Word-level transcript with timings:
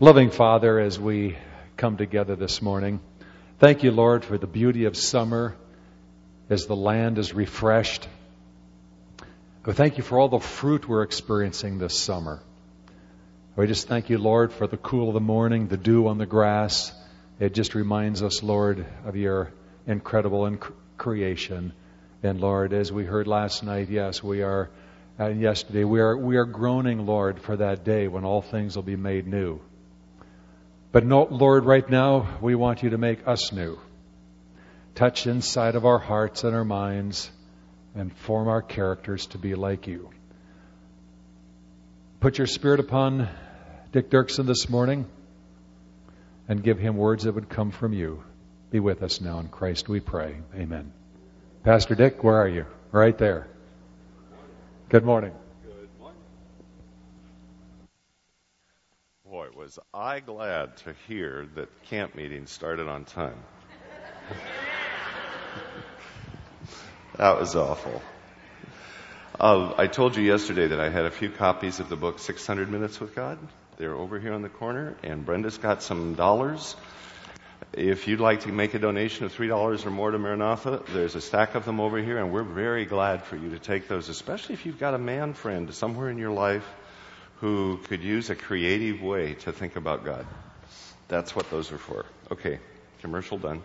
Loving 0.00 0.30
Father, 0.30 0.78
as 0.78 0.96
we 0.96 1.36
come 1.76 1.96
together 1.96 2.36
this 2.36 2.62
morning, 2.62 3.00
thank 3.58 3.82
you, 3.82 3.90
Lord, 3.90 4.24
for 4.24 4.38
the 4.38 4.46
beauty 4.46 4.84
of 4.84 4.96
summer 4.96 5.56
as 6.48 6.66
the 6.66 6.76
land 6.76 7.18
is 7.18 7.34
refreshed. 7.34 8.06
We 9.66 9.72
thank 9.72 9.96
you 9.96 10.04
for 10.04 10.20
all 10.20 10.28
the 10.28 10.38
fruit 10.38 10.88
we're 10.88 11.02
experiencing 11.02 11.78
this 11.78 11.98
summer. 11.98 12.40
We 13.56 13.66
just 13.66 13.88
thank 13.88 14.08
you, 14.08 14.18
Lord, 14.18 14.52
for 14.52 14.68
the 14.68 14.76
cool 14.76 15.08
of 15.08 15.14
the 15.14 15.20
morning, 15.20 15.66
the 15.66 15.76
dew 15.76 16.06
on 16.06 16.18
the 16.18 16.26
grass. 16.26 16.92
It 17.40 17.52
just 17.52 17.74
reminds 17.74 18.22
us, 18.22 18.40
Lord, 18.40 18.86
of 19.04 19.16
your 19.16 19.52
incredible 19.84 20.42
inc- 20.42 20.72
creation. 20.96 21.72
And 22.22 22.40
Lord, 22.40 22.72
as 22.72 22.92
we 22.92 23.04
heard 23.04 23.26
last 23.26 23.64
night, 23.64 23.90
yes, 23.90 24.22
we 24.22 24.42
are, 24.42 24.70
and 25.18 25.40
yesterday, 25.40 25.82
we 25.82 25.98
are, 25.98 26.16
we 26.16 26.36
are 26.36 26.44
groaning, 26.44 27.04
Lord, 27.04 27.40
for 27.40 27.56
that 27.56 27.82
day 27.82 28.06
when 28.06 28.24
all 28.24 28.42
things 28.42 28.76
will 28.76 28.84
be 28.84 28.94
made 28.94 29.26
new. 29.26 29.60
But 30.90 31.04
no, 31.04 31.24
Lord, 31.24 31.64
right 31.64 31.88
now, 31.88 32.38
we 32.40 32.54
want 32.54 32.82
you 32.82 32.90
to 32.90 32.98
make 32.98 33.26
us 33.26 33.52
new. 33.52 33.78
Touch 34.94 35.26
inside 35.26 35.74
of 35.74 35.84
our 35.84 35.98
hearts 35.98 36.44
and 36.44 36.54
our 36.54 36.64
minds 36.64 37.30
and 37.94 38.12
form 38.12 38.48
our 38.48 38.62
characters 38.62 39.26
to 39.26 39.38
be 39.38 39.54
like 39.54 39.86
you. 39.86 40.10
Put 42.20 42.38
your 42.38 42.46
spirit 42.46 42.80
upon 42.80 43.28
Dick 43.92 44.10
Duerksen 44.10 44.46
this 44.46 44.68
morning 44.68 45.06
and 46.48 46.62
give 46.62 46.78
him 46.78 46.96
words 46.96 47.24
that 47.24 47.34
would 47.34 47.48
come 47.48 47.70
from 47.70 47.92
you. 47.92 48.24
Be 48.70 48.80
with 48.80 49.02
us 49.02 49.20
now 49.20 49.38
in 49.38 49.48
Christ, 49.48 49.88
we 49.88 50.00
pray. 50.00 50.36
Amen. 50.54 50.92
Pastor 51.64 51.94
Dick, 51.94 52.24
where 52.24 52.36
are 52.36 52.48
you? 52.48 52.66
Right 52.92 53.16
there. 53.16 53.46
Good 54.88 55.04
morning. 55.04 55.32
Boy, 59.38 59.50
was 59.56 59.78
I 59.94 60.18
glad 60.18 60.76
to 60.78 60.94
hear 61.06 61.46
that 61.54 61.68
camp 61.84 62.16
meeting 62.16 62.48
started 62.48 62.88
on 62.88 63.04
time. 63.04 63.38
that 67.16 67.38
was 67.38 67.54
awful. 67.54 68.02
Uh, 69.38 69.74
I 69.78 69.86
told 69.86 70.16
you 70.16 70.24
yesterday 70.24 70.66
that 70.66 70.80
I 70.80 70.88
had 70.88 71.04
a 71.04 71.12
few 71.12 71.30
copies 71.30 71.78
of 71.78 71.88
the 71.88 71.94
book 71.94 72.18
600 72.18 72.68
Minutes 72.68 72.98
with 72.98 73.14
God. 73.14 73.38
They're 73.76 73.94
over 73.94 74.18
here 74.18 74.32
on 74.32 74.42
the 74.42 74.48
corner, 74.48 74.96
and 75.04 75.24
Brenda's 75.24 75.58
got 75.58 75.84
some 75.84 76.14
dollars. 76.14 76.74
If 77.72 78.08
you'd 78.08 78.18
like 78.18 78.40
to 78.40 78.48
make 78.48 78.74
a 78.74 78.80
donation 78.80 79.24
of 79.24 79.32
$3 79.32 79.86
or 79.86 79.90
more 79.90 80.10
to 80.10 80.18
Maranatha, 80.18 80.82
there's 80.92 81.14
a 81.14 81.20
stack 81.20 81.54
of 81.54 81.64
them 81.64 81.78
over 81.78 81.98
here, 82.02 82.18
and 82.18 82.32
we're 82.32 82.42
very 82.42 82.86
glad 82.86 83.22
for 83.22 83.36
you 83.36 83.50
to 83.50 83.60
take 83.60 83.86
those, 83.86 84.08
especially 84.08 84.54
if 84.54 84.66
you've 84.66 84.80
got 84.80 84.94
a 84.94 84.98
man 84.98 85.32
friend 85.32 85.72
somewhere 85.72 86.10
in 86.10 86.18
your 86.18 86.32
life 86.32 86.68
who 87.40 87.78
could 87.88 88.02
use 88.02 88.30
a 88.30 88.34
creative 88.36 89.02
way 89.02 89.34
to 89.34 89.52
think 89.52 89.76
about 89.76 90.04
God. 90.04 90.26
That's 91.08 91.34
what 91.34 91.50
those 91.50 91.72
are 91.72 91.78
for. 91.78 92.04
Okay, 92.32 92.58
commercial 93.00 93.38
done. 93.38 93.62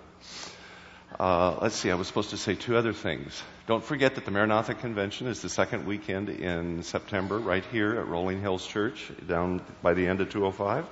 Uh, 1.20 1.58
let's 1.62 1.76
see, 1.76 1.92
I 1.92 1.96
was 1.96 2.08
supposed 2.08 2.32
to 2.32 2.38
say 2.38 2.56
two 2.56 2.76
other 2.76 2.94
things. 2.94 3.44
Don't 3.68 3.84
forget 3.84 4.16
that 4.16 4.26
the 4.26 4.32
Maranatha 4.32 4.74
Convention 4.74 5.28
is 5.28 5.42
the 5.42 5.50
second 5.50 5.86
weekend 5.86 6.30
in 6.30 6.84
September 6.84 7.38
right 7.38 7.64
here 7.72 8.00
at 8.00 8.08
Rolling 8.08 8.42
Hills 8.42 8.66
Church 8.66 9.12
down 9.28 9.62
by 9.82 9.94
the 9.94 10.08
end 10.08 10.22
of 10.22 10.30
205. 10.30 10.86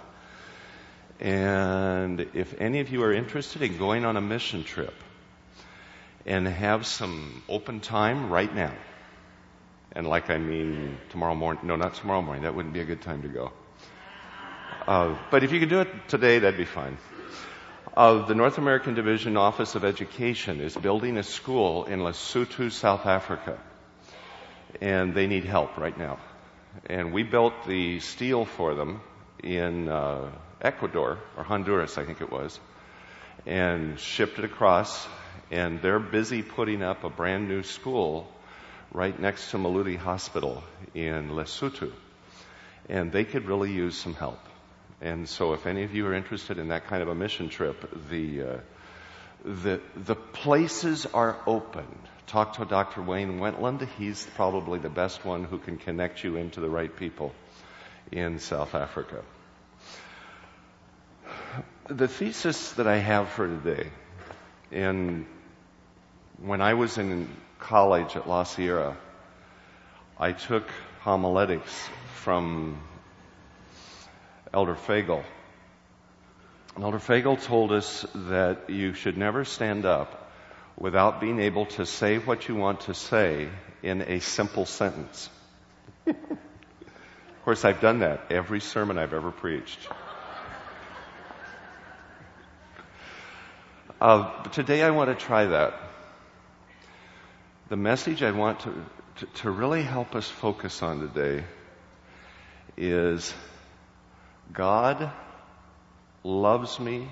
And 1.19 2.19
if 2.33 2.59
any 2.59 2.79
of 2.79 2.89
you 2.89 3.03
are 3.03 3.13
interested 3.13 3.61
in 3.61 3.77
going 3.77 4.05
on 4.05 4.17
a 4.17 4.21
mission 4.21 4.63
trip 4.63 4.93
and 6.25 6.47
have 6.47 6.85
some 6.85 7.43
open 7.49 7.79
time 7.79 8.29
right 8.29 8.53
now, 8.53 8.73
and 9.93 10.07
like 10.07 10.29
I 10.29 10.37
mean 10.37 10.97
tomorrow 11.09 11.35
morning, 11.35 11.67
no, 11.67 11.75
not 11.75 11.95
tomorrow 11.95 12.21
morning, 12.21 12.43
that 12.43 12.55
wouldn't 12.55 12.73
be 12.73 12.79
a 12.79 12.85
good 12.85 13.01
time 13.01 13.21
to 13.23 13.27
go. 13.27 13.51
Uh, 14.87 15.17
but 15.29 15.43
if 15.43 15.51
you 15.51 15.59
could 15.59 15.69
do 15.69 15.81
it 15.81 15.89
today, 16.07 16.39
that'd 16.39 16.57
be 16.57 16.65
fine. 16.65 16.97
Uh, 17.95 18.25
the 18.25 18.35
North 18.35 18.57
American 18.57 18.93
Division 18.93 19.35
Office 19.35 19.75
of 19.75 19.83
Education 19.83 20.61
is 20.61 20.75
building 20.75 21.17
a 21.17 21.23
school 21.23 21.83
in 21.85 21.99
Lesotho, 21.99 22.71
South 22.71 23.05
Africa. 23.05 23.59
And 24.79 25.13
they 25.13 25.27
need 25.27 25.43
help 25.43 25.77
right 25.77 25.97
now. 25.97 26.17
And 26.85 27.11
we 27.11 27.23
built 27.23 27.53
the 27.67 27.99
steel 27.99 28.45
for 28.45 28.75
them 28.75 29.01
in 29.43 29.89
uh, 29.89 30.31
Ecuador, 30.61 31.19
or 31.35 31.43
Honduras, 31.43 31.97
I 31.97 32.05
think 32.05 32.21
it 32.21 32.31
was, 32.31 32.57
and 33.45 33.99
shipped 33.99 34.39
it 34.39 34.45
across. 34.45 35.07
And 35.51 35.81
they're 35.81 35.99
busy 35.99 36.43
putting 36.43 36.81
up 36.81 37.03
a 37.03 37.09
brand 37.09 37.49
new 37.49 37.61
school 37.61 38.31
right 38.91 39.17
next 39.17 39.51
to 39.51 39.57
Maluti 39.57 39.97
Hospital 39.97 40.63
in 40.93 41.29
Lesotho. 41.29 41.91
And 42.89 43.11
they 43.11 43.23
could 43.23 43.45
really 43.45 43.71
use 43.71 43.95
some 43.95 44.13
help. 44.13 44.39
And 45.01 45.27
so 45.27 45.53
if 45.53 45.65
any 45.65 45.83
of 45.83 45.95
you 45.95 46.05
are 46.07 46.13
interested 46.13 46.57
in 46.57 46.67
that 46.69 46.87
kind 46.87 47.01
of 47.01 47.07
a 47.07 47.15
mission 47.15 47.49
trip, 47.49 47.89
the, 48.09 48.41
uh, 48.43 48.57
the, 49.43 49.81
the 49.95 50.15
places 50.15 51.05
are 51.07 51.37
open. 51.47 51.85
Talk 52.27 52.57
to 52.57 52.65
Dr. 52.65 53.01
Wayne 53.01 53.39
Wentland. 53.39 53.87
He's 53.97 54.25
probably 54.35 54.79
the 54.79 54.89
best 54.89 55.25
one 55.25 55.43
who 55.43 55.57
can 55.57 55.77
connect 55.77 56.23
you 56.23 56.35
into 56.35 56.59
the 56.59 56.69
right 56.69 56.95
people 56.95 57.33
in 58.11 58.39
South 58.39 58.75
Africa. 58.75 59.23
The 61.87 62.07
thesis 62.07 62.73
that 62.73 62.87
I 62.87 62.97
have 62.97 63.29
for 63.29 63.47
today, 63.47 63.89
and 64.71 65.25
when 66.41 66.61
I 66.61 66.75
was 66.75 66.97
in 66.97 67.27
college 67.61 68.15
at 68.15 68.27
La 68.27 68.43
Sierra, 68.43 68.97
I 70.19 70.33
took 70.33 70.69
homiletics 71.01 71.89
from 72.15 72.81
Elder 74.53 74.75
Fagel. 74.75 75.23
Elder 76.79 76.99
Fagel 76.99 77.41
told 77.41 77.71
us 77.71 78.05
that 78.13 78.69
you 78.69 78.93
should 78.93 79.17
never 79.17 79.45
stand 79.45 79.85
up 79.85 80.31
without 80.77 81.21
being 81.21 81.39
able 81.39 81.65
to 81.67 81.85
say 81.85 82.17
what 82.17 82.47
you 82.47 82.55
want 82.55 82.81
to 82.81 82.93
say 82.93 83.49
in 83.83 84.01
a 84.01 84.19
simple 84.19 84.65
sentence. 84.65 85.29
of 86.07 86.15
course, 87.45 87.63
I've 87.65 87.81
done 87.81 87.99
that 87.99 88.31
every 88.31 88.59
sermon 88.59 88.97
I've 88.97 89.13
ever 89.13 89.31
preached. 89.31 89.79
Uh, 93.99 94.43
today 94.49 94.81
I 94.81 94.89
want 94.89 95.09
to 95.09 95.25
try 95.25 95.45
that. 95.45 95.90
The 97.71 97.77
message 97.77 98.21
I 98.21 98.31
want 98.31 98.59
to, 98.59 98.85
to, 99.19 99.25
to 99.43 99.49
really 99.49 99.81
help 99.81 100.13
us 100.13 100.27
focus 100.27 100.83
on 100.83 100.99
today 100.99 101.45
is 102.75 103.33
God 104.51 105.09
loves 106.21 106.81
me 106.81 107.07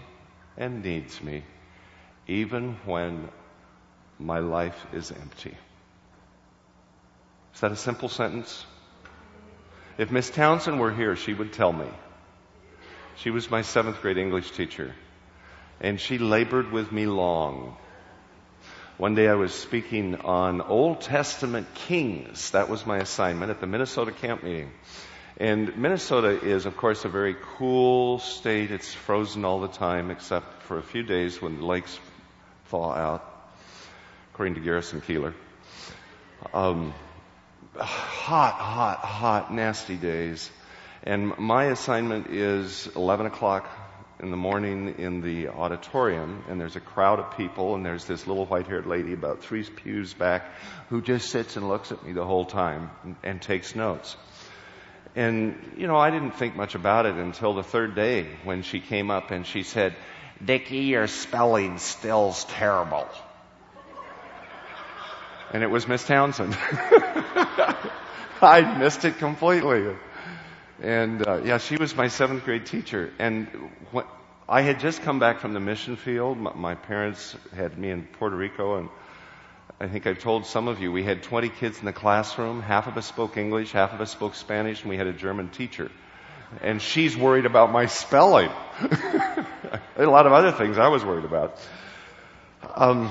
and 0.58 0.84
needs 0.84 1.24
me 1.24 1.46
even 2.28 2.76
when 2.84 3.30
my 4.20 4.40
life 4.40 4.86
is 4.92 5.14
empty. 5.14 5.56
Is 7.54 7.62
that 7.62 7.72
a 7.72 7.78
simple 7.78 8.10
sentence? 8.10 8.66
If 9.98 10.12
Miss 10.12 10.30
Townsend 10.30 10.78
were 10.78 10.94
here, 10.94 11.16
she 11.16 11.34
would 11.34 11.54
tell 11.54 11.72
me. 11.72 11.88
She 13.16 13.30
was 13.30 13.50
my 13.50 13.62
seventh 13.62 14.02
grade 14.02 14.18
English 14.18 14.52
teacher, 14.52 14.94
and 15.80 16.02
she 16.02 16.18
labored 16.18 16.70
with 16.70 16.92
me 16.92 17.06
long. 17.06 17.78
One 19.00 19.16
day 19.16 19.30
I 19.30 19.36
was 19.36 19.54
speaking 19.54 20.16
on 20.26 20.60
Old 20.60 21.00
Testament 21.00 21.74
kings. 21.74 22.52
That 22.52 22.68
was 22.68 22.86
my 22.86 22.98
assignment 22.98 23.50
at 23.50 23.62
the 23.62 23.66
Minnesota 23.66 24.12
camp 24.12 24.44
meeting. 24.44 24.72
And 25.38 25.78
Minnesota 25.78 26.32
is, 26.32 26.66
of 26.66 26.76
course, 26.76 27.06
a 27.06 27.08
very 27.08 27.38
cool 27.58 28.20
state. 28.20 28.72
It's 28.72 28.94
frozen 28.94 29.46
all 29.46 29.62
the 29.62 29.70
time, 29.70 30.12
except 30.12 30.64
for 30.64 30.78
a 30.78 30.84
few 30.84 31.04
days 31.04 31.42
when 31.42 31.60
the 31.60 31.66
lakes 31.66 31.98
thaw 32.66 32.92
out, 32.92 33.24
according 34.34 34.56
to 34.56 34.60
Garrison 34.60 35.00
Keillor. 35.00 35.34
Um, 36.54 36.94
hot, 37.78 38.56
hot, 38.56 38.98
hot, 38.98 39.54
nasty 39.54 39.96
days. 39.96 40.52
And 41.04 41.38
my 41.38 41.68
assignment 41.68 42.28
is 42.32 42.90
11 42.98 43.28
o'clock 43.28 43.70
in 44.20 44.32
the 44.32 44.38
morning 44.38 44.96
in 44.98 45.22
the 45.22 45.48
auditorium, 45.48 46.44
and 46.50 46.60
there's 46.60 46.76
a 46.76 46.82
crowd 46.82 47.20
of 47.20 47.38
people, 47.38 47.76
and 47.76 47.86
there's 47.86 48.06
this 48.06 48.28
little 48.28 48.46
white-haired 48.46 48.86
lady 48.86 49.14
about 49.14 49.42
three 49.42 49.64
pews 49.64 50.14
back 50.14 50.52
who 50.90 51.02
just 51.02 51.30
sits 51.30 51.56
and 51.56 51.70
looks 51.70 51.92
at 51.92 52.04
me 52.06 52.12
the 52.12 52.26
whole 52.26 52.46
time 52.46 52.90
and, 53.04 53.16
and 53.24 53.42
takes 53.42 53.76
notes. 53.76 54.18
And, 55.16 55.74
you 55.78 55.88
know, 55.88 55.98
I 55.98 56.12
didn't 56.12 56.32
think 56.32 56.56
much 56.56 56.76
about 56.76 57.06
it 57.06 57.16
until 57.16 57.54
the 57.54 57.64
third 57.64 57.96
day 57.96 58.28
when 58.44 58.62
she 58.62 58.80
came 58.80 59.10
up 59.10 59.32
and 59.32 59.46
she 59.46 59.64
said, 59.64 59.96
Dickie, 60.44 60.78
your 60.78 61.08
spelling 61.08 61.78
still's 61.80 62.46
terrible. 62.46 63.08
And 65.52 65.64
it 65.64 65.70
was 65.70 65.88
Miss 65.88 66.06
Townsend. 66.06 66.56
I 68.42 68.78
missed 68.78 69.04
it 69.04 69.18
completely. 69.18 69.96
And, 70.82 71.28
uh, 71.28 71.42
yeah, 71.44 71.58
she 71.58 71.76
was 71.76 71.96
my 71.96 72.08
seventh 72.08 72.46
grade 72.46 72.66
teacher. 72.66 73.12
And 73.20 73.48
I 74.48 74.62
had 74.62 74.80
just 74.80 75.02
come 75.02 75.20
back 75.20 75.40
from 75.40 75.54
the 75.54 75.60
mission 75.60 75.96
field. 75.96 76.38
My, 76.38 76.54
my 76.54 76.76
parents 76.76 77.36
had 77.56 77.78
me 77.78 77.90
in 77.90 78.04
Puerto 78.04 78.36
Rico 78.36 78.78
and 78.78 78.90
I 79.82 79.88
think 79.88 80.06
I've 80.08 80.20
told 80.20 80.46
some 80.46 80.68
of 80.68 80.82
you, 80.82 80.92
we 80.92 81.04
had 81.04 81.24
20 81.24 81.48
kids 81.48 81.80
in 81.80 81.86
the 81.86 81.94
classroom. 81.94 82.62
Half 82.62 82.88
of 82.88 82.98
us 82.98 83.06
spoke 83.06 83.38
English, 83.38 83.72
half 83.72 83.94
of 83.94 84.02
us 84.02 84.12
spoke 84.12 84.36
Spanish, 84.36 84.82
and 84.82 84.90
we 84.90 84.98
had 84.98 85.08
a 85.08 85.14
German 85.14 85.48
teacher. 85.50 85.90
And 86.62 86.82
she's 86.82 87.16
worried 87.16 87.46
about 87.46 87.72
my 87.72 87.86
spelling. 87.86 88.50
a 89.96 90.06
lot 90.06 90.26
of 90.26 90.34
other 90.34 90.52
things 90.52 90.78
I 90.78 90.90
was 90.90 91.06
worried 91.06 91.24
about. 91.24 91.58
Um, 92.76 93.10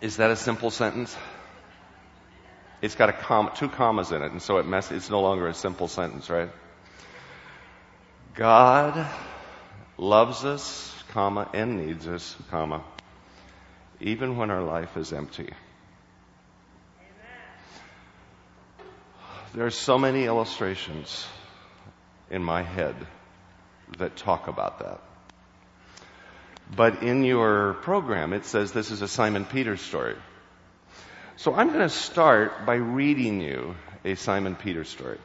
is 0.00 0.18
that 0.18 0.30
a 0.30 0.36
simple 0.36 0.70
sentence? 0.70 1.16
It's 2.80 2.94
got 2.94 3.08
a 3.08 3.50
two 3.56 3.68
commas 3.68 4.12
in 4.12 4.22
it, 4.22 4.30
and 4.30 4.40
so 4.40 4.58
it 4.58 4.66
mess, 4.66 4.92
it's 4.92 5.10
no 5.10 5.20
longer 5.20 5.48
a 5.48 5.54
simple 5.54 5.88
sentence, 5.88 6.30
right? 6.30 6.50
God 8.34 9.06
loves 9.96 10.44
us, 10.44 10.94
comma, 11.08 11.48
and 11.52 11.84
needs 11.84 12.06
us, 12.06 12.36
comma, 12.50 12.84
even 14.00 14.36
when 14.36 14.50
our 14.50 14.62
life 14.62 14.96
is 14.96 15.12
empty. 15.12 15.52
There 19.54 19.66
are 19.66 19.70
so 19.70 19.98
many 19.98 20.24
illustrations 20.24 21.26
in 22.30 22.44
my 22.44 22.62
head 22.62 22.94
that 23.98 24.14
talk 24.14 24.46
about 24.46 24.80
that. 24.80 25.00
But 26.76 27.02
in 27.02 27.24
your 27.24 27.74
program, 27.74 28.34
it 28.34 28.44
says 28.44 28.72
this 28.72 28.90
is 28.90 29.02
a 29.02 29.08
Simon 29.08 29.46
Peter 29.46 29.76
story. 29.76 30.14
So 31.38 31.54
I'm 31.54 31.68
going 31.68 31.78
to 31.78 31.88
start 31.88 32.66
by 32.66 32.74
reading 32.74 33.40
you 33.40 33.76
a 34.04 34.16
Simon 34.16 34.56
Peter 34.56 34.82
story. 34.82 35.18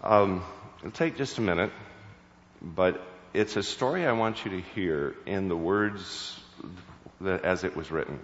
Um, 0.00 0.44
it'll 0.78 0.92
take 0.92 1.16
just 1.16 1.38
a 1.38 1.40
minute, 1.40 1.72
but 2.62 3.04
it's 3.34 3.56
a 3.56 3.64
story 3.64 4.06
I 4.06 4.12
want 4.12 4.44
you 4.44 4.52
to 4.52 4.60
hear 4.60 5.16
in 5.26 5.48
the 5.48 5.56
words 5.56 6.38
that, 7.20 7.44
as 7.44 7.64
it 7.64 7.74
was 7.74 7.90
written. 7.90 8.20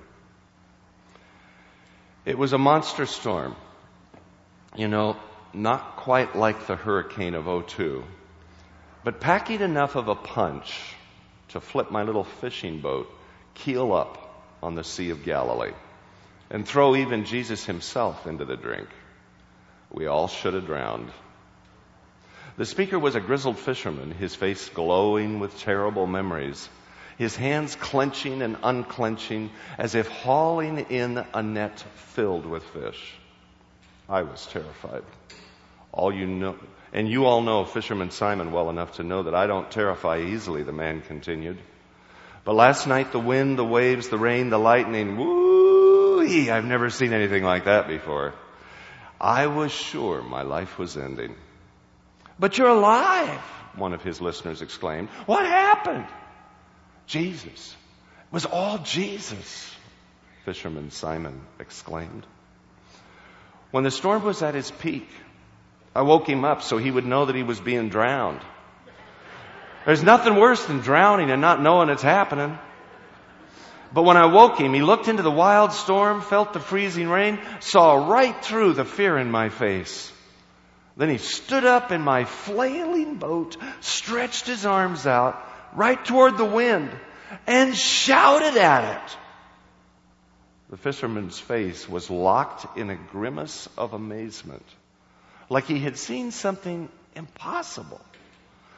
It 2.24 2.38
was 2.38 2.52
a 2.52 2.58
monster 2.58 3.06
storm. 3.06 3.56
You 4.76 4.86
know, 4.86 5.16
not 5.52 5.96
quite 5.96 6.36
like 6.36 6.68
the 6.68 6.76
hurricane 6.76 7.34
of 7.34 7.66
02, 7.66 8.04
but 9.02 9.18
packing 9.18 9.62
enough 9.62 9.96
of 9.96 10.06
a 10.06 10.14
punch 10.14 10.94
to 11.48 11.60
flip 11.60 11.90
my 11.90 12.04
little 12.04 12.22
fishing 12.22 12.78
boat 12.78 13.10
keel 13.54 13.92
up 13.92 14.44
on 14.62 14.76
the 14.76 14.84
Sea 14.84 15.10
of 15.10 15.24
Galilee 15.24 15.72
and 16.50 16.66
throw 16.66 16.96
even 16.96 17.24
Jesus 17.24 17.64
himself 17.64 18.26
into 18.26 18.44
the 18.44 18.56
drink. 18.56 18.88
We 19.90 20.06
all 20.06 20.28
should 20.28 20.54
have 20.54 20.66
drowned. 20.66 21.10
The 22.56 22.64
speaker 22.64 22.98
was 22.98 23.14
a 23.14 23.20
grizzled 23.20 23.58
fisherman, 23.58 24.12
his 24.12 24.34
face 24.34 24.68
glowing 24.70 25.40
with 25.40 25.58
terrible 25.60 26.06
memories, 26.06 26.68
his 27.18 27.36
hands 27.36 27.76
clenching 27.76 28.42
and 28.42 28.56
unclenching 28.62 29.50
as 29.76 29.94
if 29.94 30.08
hauling 30.08 30.78
in 30.90 31.24
a 31.34 31.42
net 31.42 31.80
filled 32.14 32.46
with 32.46 32.62
fish. 32.62 33.14
I 34.08 34.22
was 34.22 34.46
terrified. 34.46 35.02
All 35.92 36.12
you 36.12 36.26
know, 36.26 36.56
and 36.92 37.08
you 37.08 37.26
all 37.26 37.42
know 37.42 37.64
Fisherman 37.64 38.10
Simon 38.10 38.52
well 38.52 38.70
enough 38.70 38.96
to 38.96 39.02
know 39.02 39.24
that 39.24 39.34
I 39.34 39.46
don't 39.46 39.70
terrify 39.70 40.20
easily, 40.20 40.62
the 40.62 40.72
man 40.72 41.02
continued. 41.02 41.58
But 42.44 42.54
last 42.54 42.86
night 42.86 43.12
the 43.12 43.18
wind, 43.18 43.58
the 43.58 43.64
waves, 43.64 44.08
the 44.08 44.18
rain, 44.18 44.50
the 44.50 44.58
lightning, 44.58 45.16
woo 45.16 45.45
I've 46.50 46.64
never 46.64 46.90
seen 46.90 47.12
anything 47.12 47.44
like 47.44 47.64
that 47.64 47.88
before. 47.88 48.34
I 49.20 49.46
was 49.46 49.72
sure 49.72 50.22
my 50.22 50.42
life 50.42 50.78
was 50.78 50.96
ending. 50.96 51.34
But 52.38 52.58
you're 52.58 52.68
alive, 52.68 53.40
one 53.76 53.94
of 53.94 54.02
his 54.02 54.20
listeners 54.20 54.60
exclaimed. 54.60 55.08
What 55.26 55.46
happened? 55.46 56.06
Jesus. 57.06 57.74
It 58.26 58.32
was 58.32 58.44
all 58.44 58.78
Jesus, 58.78 59.74
Fisherman 60.44 60.90
Simon 60.90 61.40
exclaimed. 61.58 62.26
When 63.70 63.84
the 63.84 63.90
storm 63.90 64.24
was 64.24 64.42
at 64.42 64.54
its 64.54 64.70
peak, 64.70 65.08
I 65.94 66.02
woke 66.02 66.28
him 66.28 66.44
up 66.44 66.62
so 66.62 66.76
he 66.76 66.90
would 66.90 67.06
know 67.06 67.26
that 67.26 67.36
he 67.36 67.42
was 67.42 67.60
being 67.60 67.88
drowned. 67.88 68.40
There's 69.86 70.02
nothing 70.02 70.34
worse 70.34 70.64
than 70.66 70.80
drowning 70.80 71.30
and 71.30 71.40
not 71.40 71.62
knowing 71.62 71.88
it's 71.88 72.02
happening. 72.02 72.58
But 73.96 74.02
when 74.02 74.18
I 74.18 74.26
woke 74.26 74.58
him, 74.58 74.74
he 74.74 74.82
looked 74.82 75.08
into 75.08 75.22
the 75.22 75.30
wild 75.30 75.72
storm, 75.72 76.20
felt 76.20 76.52
the 76.52 76.60
freezing 76.60 77.08
rain, 77.08 77.40
saw 77.60 77.94
right 78.06 78.44
through 78.44 78.74
the 78.74 78.84
fear 78.84 79.16
in 79.16 79.30
my 79.30 79.48
face. 79.48 80.12
Then 80.98 81.08
he 81.08 81.16
stood 81.16 81.64
up 81.64 81.90
in 81.90 82.02
my 82.02 82.24
flailing 82.24 83.14
boat, 83.14 83.56
stretched 83.80 84.46
his 84.46 84.66
arms 84.66 85.06
out 85.06 85.42
right 85.72 86.04
toward 86.04 86.36
the 86.36 86.44
wind, 86.44 86.90
and 87.46 87.74
shouted 87.74 88.58
at 88.58 88.96
it. 88.96 89.16
The 90.68 90.76
fisherman's 90.76 91.38
face 91.38 91.88
was 91.88 92.10
locked 92.10 92.76
in 92.76 92.90
a 92.90 92.96
grimace 92.96 93.66
of 93.78 93.94
amazement, 93.94 94.66
like 95.48 95.64
he 95.64 95.78
had 95.78 95.96
seen 95.96 96.32
something 96.32 96.90
impossible, 97.14 98.02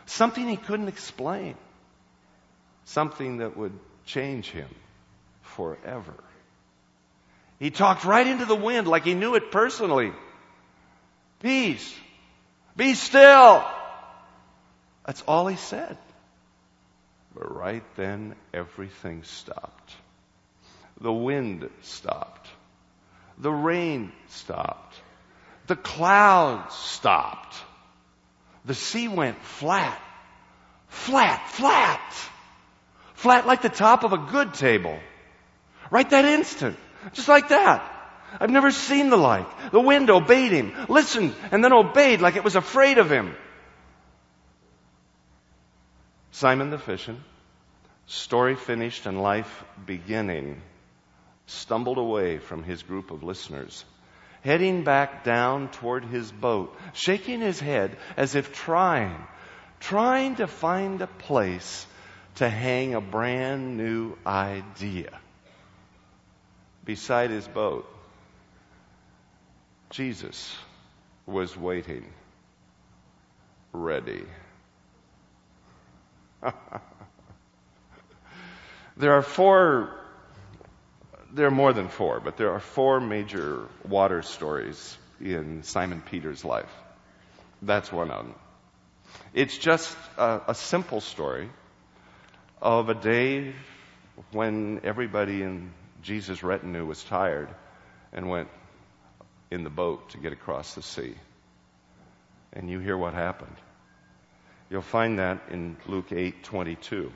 something 0.06 0.46
he 0.46 0.56
couldn't 0.56 0.86
explain, 0.86 1.56
something 2.84 3.38
that 3.38 3.56
would 3.56 3.76
change 4.06 4.48
him 4.52 4.68
forever. 5.58 6.14
He 7.58 7.70
talked 7.70 8.04
right 8.04 8.26
into 8.26 8.44
the 8.44 8.54
wind 8.54 8.86
like 8.86 9.02
he 9.02 9.14
knew 9.14 9.34
it 9.34 9.50
personally. 9.50 10.12
Peace. 11.42 11.92
Be 12.76 12.94
still. 12.94 13.66
That's 15.04 15.20
all 15.22 15.48
he 15.48 15.56
said. 15.56 15.98
But 17.34 17.52
right 17.52 17.82
then, 17.96 18.36
everything 18.54 19.24
stopped. 19.24 19.92
The 21.00 21.12
wind 21.12 21.68
stopped. 21.82 22.48
The 23.36 23.52
rain 23.52 24.12
stopped. 24.28 24.94
The 25.66 25.76
clouds 25.76 26.72
stopped. 26.74 27.56
The 28.64 28.74
sea 28.74 29.08
went 29.08 29.42
flat. 29.42 30.00
Flat, 30.86 31.48
flat. 31.50 32.14
Flat 33.14 33.46
like 33.48 33.62
the 33.62 33.68
top 33.68 34.04
of 34.04 34.12
a 34.12 34.18
good 34.18 34.54
table. 34.54 35.00
Right 35.90 36.08
that 36.10 36.24
instant. 36.24 36.76
Just 37.12 37.28
like 37.28 37.48
that. 37.48 37.94
I've 38.40 38.50
never 38.50 38.70
seen 38.70 39.10
the 39.10 39.16
like. 39.16 39.70
The 39.70 39.80
wind 39.80 40.10
obeyed 40.10 40.52
him, 40.52 40.72
listened, 40.88 41.34
and 41.50 41.64
then 41.64 41.72
obeyed 41.72 42.20
like 42.20 42.36
it 42.36 42.44
was 42.44 42.56
afraid 42.56 42.98
of 42.98 43.10
him. 43.10 43.34
Simon 46.30 46.70
the 46.70 46.78
fisherman, 46.78 47.24
story 48.06 48.54
finished 48.54 49.06
and 49.06 49.22
life 49.22 49.64
beginning 49.86 50.60
stumbled 51.46 51.98
away 51.98 52.38
from 52.38 52.62
his 52.62 52.82
group 52.82 53.10
of 53.10 53.22
listeners, 53.22 53.84
heading 54.42 54.84
back 54.84 55.24
down 55.24 55.68
toward 55.70 56.04
his 56.04 56.30
boat, 56.30 56.76
shaking 56.92 57.40
his 57.40 57.58
head 57.58 57.96
as 58.16 58.34
if 58.34 58.52
trying, 58.52 59.16
trying 59.80 60.36
to 60.36 60.46
find 60.46 61.00
a 61.00 61.06
place 61.06 61.86
to 62.36 62.48
hang 62.48 62.94
a 62.94 63.00
brand 63.00 63.76
new 63.78 64.16
idea. 64.26 65.18
Beside 66.88 67.28
his 67.28 67.46
boat, 67.46 67.86
Jesus 69.90 70.56
was 71.26 71.54
waiting, 71.54 72.06
ready. 73.74 74.24
there 78.96 79.12
are 79.12 79.20
four 79.20 79.90
there 81.30 81.46
are 81.46 81.50
more 81.50 81.74
than 81.74 81.88
four, 81.88 82.20
but 82.20 82.38
there 82.38 82.52
are 82.52 82.60
four 82.60 83.00
major 83.00 83.66
water 83.86 84.22
stories 84.22 84.96
in 85.20 85.64
Simon 85.64 86.00
Peter's 86.00 86.42
life. 86.42 86.74
That's 87.60 87.92
one 87.92 88.10
of 88.10 88.24
them. 88.24 88.34
It's 89.34 89.58
just 89.58 89.94
a, 90.16 90.40
a 90.48 90.54
simple 90.54 91.02
story 91.02 91.50
of 92.62 92.88
a 92.88 92.94
day 92.94 93.52
when 94.32 94.80
everybody 94.84 95.42
in 95.42 95.70
Jesus' 96.02 96.42
retinue 96.42 96.84
was 96.84 97.02
tired 97.02 97.48
and 98.12 98.28
went 98.28 98.48
in 99.50 99.64
the 99.64 99.70
boat 99.70 100.10
to 100.10 100.18
get 100.18 100.32
across 100.32 100.74
the 100.74 100.82
sea. 100.82 101.14
And 102.52 102.70
you 102.70 102.78
hear 102.78 102.96
what 102.96 103.14
happened. 103.14 103.56
You'll 104.70 104.82
find 104.82 105.18
that 105.18 105.40
in 105.50 105.76
Luke 105.86 106.10
8:22. 106.10 107.12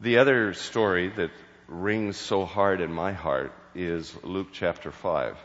The 0.00 0.18
other 0.18 0.52
story 0.54 1.08
that 1.10 1.30
rings 1.68 2.16
so 2.16 2.44
hard 2.44 2.80
in 2.80 2.92
my 2.92 3.12
heart 3.12 3.52
is 3.74 4.14
Luke 4.24 4.48
chapter 4.52 4.90
5. 4.90 5.36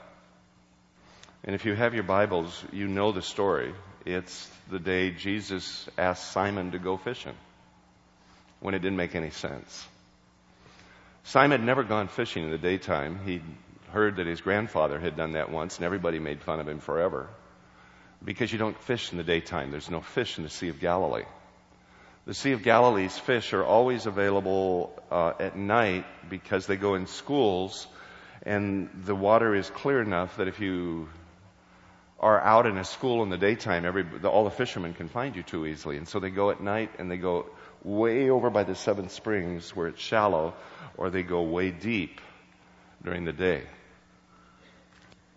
And 1.44 1.56
if 1.56 1.66
you 1.66 1.76
have 1.76 1.94
your 1.94 2.04
Bibles, 2.04 2.64
you 2.72 2.88
know 2.88 3.12
the 3.12 3.22
story. 3.22 3.74
It's 4.06 4.50
the 4.70 4.80
day 4.80 5.12
Jesus 5.12 5.88
asked 5.98 6.32
Simon 6.32 6.72
to 6.72 6.80
go 6.80 6.98
fishing 6.98 7.36
when 8.60 8.74
it 8.74 8.80
didn't 8.80 8.98
make 8.98 9.16
any 9.16 9.30
sense. 9.30 9.88
Simon 11.28 11.60
had 11.60 11.66
never 11.66 11.84
gone 11.84 12.08
fishing 12.08 12.46
in 12.46 12.52
the 12.52 12.58
daytime. 12.58 13.20
He'd 13.26 13.44
heard 13.92 14.16
that 14.16 14.28
his 14.28 14.40
grandfather 14.40 14.98
had 14.98 15.18
done 15.18 15.34
that 15.34 15.52
once, 15.52 15.76
and 15.76 15.84
everybody 15.84 16.20
made 16.20 16.42
fun 16.42 16.62
of 16.62 16.70
him 16.70 16.80
forever. 16.80 17.28
Because 18.24 18.54
you 18.54 18.58
don't 18.58 18.80
fish 18.84 19.12
in 19.12 19.18
the 19.18 19.26
daytime. 19.26 19.70
There's 19.70 19.92
no 19.92 20.00
fish 20.00 20.38
in 20.38 20.46
the 20.46 20.50
Sea 20.50 20.70
of 20.70 20.80
Galilee. 20.80 21.26
The 22.28 22.34
Sea 22.34 22.54
of 22.54 22.64
Galilee's 22.64 23.18
fish 23.18 23.52
are 23.52 23.66
always 23.66 24.06
available 24.06 24.98
uh, 25.12 25.34
at 25.38 25.58
night 25.58 26.06
because 26.30 26.66
they 26.66 26.78
go 26.78 26.96
in 26.96 27.08
schools, 27.08 27.88
and 28.44 28.90
the 29.04 29.16
water 29.16 29.54
is 29.54 29.70
clear 29.70 30.02
enough 30.02 30.38
that 30.38 30.48
if 30.48 30.62
you 30.62 31.10
are 32.20 32.42
out 32.42 32.66
in 32.66 32.78
a 32.78 32.84
school 32.84 33.22
in 33.24 33.30
the 33.30 33.38
daytime, 33.38 33.86
every, 33.86 34.06
all 34.24 34.44
the 34.44 34.52
fishermen 34.52 34.94
can 34.94 35.08
find 35.08 35.36
you 35.36 35.44
too 35.44 35.66
easily. 35.66 35.98
And 35.98 36.08
so 36.08 36.20
they 36.20 36.32
go 36.32 36.50
at 36.50 36.62
night 36.62 36.92
and 36.98 37.12
they 37.12 37.18
go 37.18 37.46
way 37.84 38.30
over 38.30 38.50
by 38.50 38.64
the 38.64 38.76
seven 38.76 39.10
springs 39.10 39.76
where 39.76 39.88
it's 39.88 40.02
shallow, 40.02 40.54
or 40.98 41.10
they 41.10 41.24
go 41.24 41.44
way 41.44 41.70
deep 41.70 42.20
during 43.04 43.26
the 43.26 43.34
day. 43.34 43.64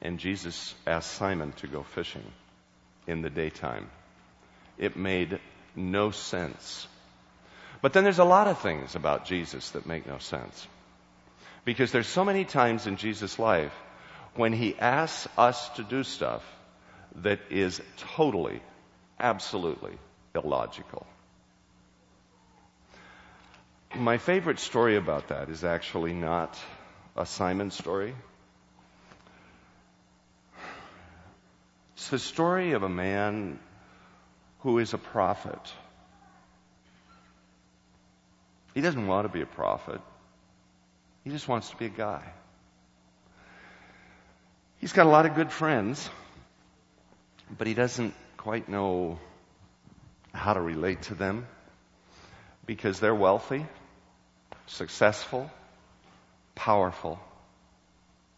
And 0.01 0.19
Jesus 0.19 0.75
asked 0.87 1.13
Simon 1.13 1.53
to 1.59 1.67
go 1.67 1.83
fishing 1.83 2.25
in 3.07 3.21
the 3.21 3.29
daytime. 3.29 3.91
It 4.79 4.97
made 4.97 5.39
no 5.77 6.11
sense. 6.11 6.89
But 7.83 7.93
then 7.93 8.05
there's 8.05 8.19
a 8.19 8.25
lot 8.25 8.49
of 8.49 8.59
things 8.59 8.95
about 8.95 9.27
Jesus 9.27 9.71
that 9.71 9.87
make 9.87 10.07
no 10.07 10.17
sense. 10.19 10.67
Because 11.67 11.93
there's 11.93 12.07
so 12.07 12.25
many 12.25 12.47
times 12.47 12.87
in 12.87 12.97
Jesus' 12.97 13.39
life 13.39 13.75
when 14.35 14.55
he 14.55 14.79
asks 14.79 15.29
us 15.37 15.69
to 15.71 15.83
do 15.83 16.03
stuff 16.03 16.43
that 17.17 17.41
is 17.51 17.81
totally, 17.97 18.61
absolutely 19.19 19.93
illogical. 20.35 21.07
My 23.95 24.19
favorite 24.19 24.61
story 24.61 24.97
about 24.97 25.29
that 25.29 25.49
is 25.49 25.65
actually 25.65 26.13
not 26.13 26.59
a 27.17 27.27
Simon 27.27 27.71
story. 27.71 28.15
It's 31.95 32.09
the 32.09 32.19
story 32.19 32.73
of 32.73 32.83
a 32.83 32.89
man 32.89 33.59
who 34.61 34.79
is 34.79 34.95
a 34.95 34.99
prophet. 34.99 35.61
He 38.75 38.81
doesn't 38.81 39.07
want 39.07 39.27
to 39.27 39.33
be 39.33 39.43
a 39.43 39.47
prophet. 39.47 40.01
He 41.25 41.31
just 41.31 41.49
wants 41.49 41.71
to 41.71 41.77
be 41.77 41.87
a 41.87 41.91
guy. 41.91 42.23
He's 44.79 44.93
got 44.93 45.07
a 45.07 45.11
lot 45.11 45.27
of 45.27 45.35
good 45.35 45.51
friends, 45.51 46.09
but 47.57 47.67
he 47.67 47.75
doesn't 47.75 48.15
quite 48.37 48.69
know 48.69 49.19
how 50.33 50.55
to 50.55 50.61
relate 50.61 51.03
to 51.03 51.15
them 51.15 51.47
because 52.67 53.01
they're 53.01 53.15
wealthy, 53.15 53.67
successful, 54.67 55.51
powerful. 56.55 57.19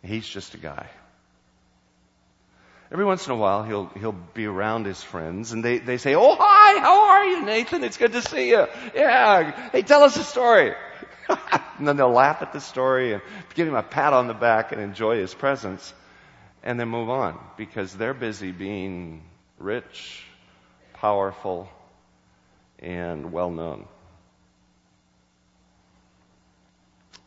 He's 0.03 0.27
just 0.27 0.55
a 0.55 0.59
guy. 0.59 0.87
Every 2.91 3.05
once 3.05 3.27
in 3.27 3.33
a 3.33 3.37
while, 3.37 3.63
he'll, 3.63 3.87
he'll 3.99 4.13
be 4.35 4.45
around 4.47 4.85
his 4.85 5.03
friends 5.03 5.53
and 5.53 5.65
they, 5.65 5.79
they 5.79 5.97
say, 5.97 6.15
Oh, 6.15 6.37
hi, 6.39 6.81
how 6.81 7.11
are 7.11 7.25
you, 7.25 7.43
Nathan? 7.43 7.85
It's 7.85 7.97
good 7.97 8.13
to 8.13 8.23
see 8.23 8.51
you. 8.51 8.67
Yeah. 8.95 9.71
Hey, 9.71 9.83
tell 9.83 10.03
us 10.03 10.17
a 10.17 10.25
story. 10.25 10.75
and 11.79 11.89
then 11.89 11.97
they'll 11.97 12.11
laugh 12.11 12.43
at 12.43 12.53
the 12.53 12.61
story 12.61 13.15
and 13.15 13.23
give 13.55 13.67
him 13.67 13.75
a 13.75 13.83
pat 13.83 14.13
on 14.13 14.27
the 14.27 14.35
back 14.35 14.73
and 14.73 14.81
enjoy 14.81 15.17
his 15.19 15.33
presence 15.33 15.95
and 16.63 16.79
then 16.79 16.89
move 16.89 17.11
on 17.11 17.39
because 17.57 17.95
they're 17.95 18.15
busy 18.15 18.53
being 18.53 19.23
rich, 19.59 20.25
powerful, 20.95 21.69
and 22.79 23.33
well 23.33 23.51
known. 23.51 23.87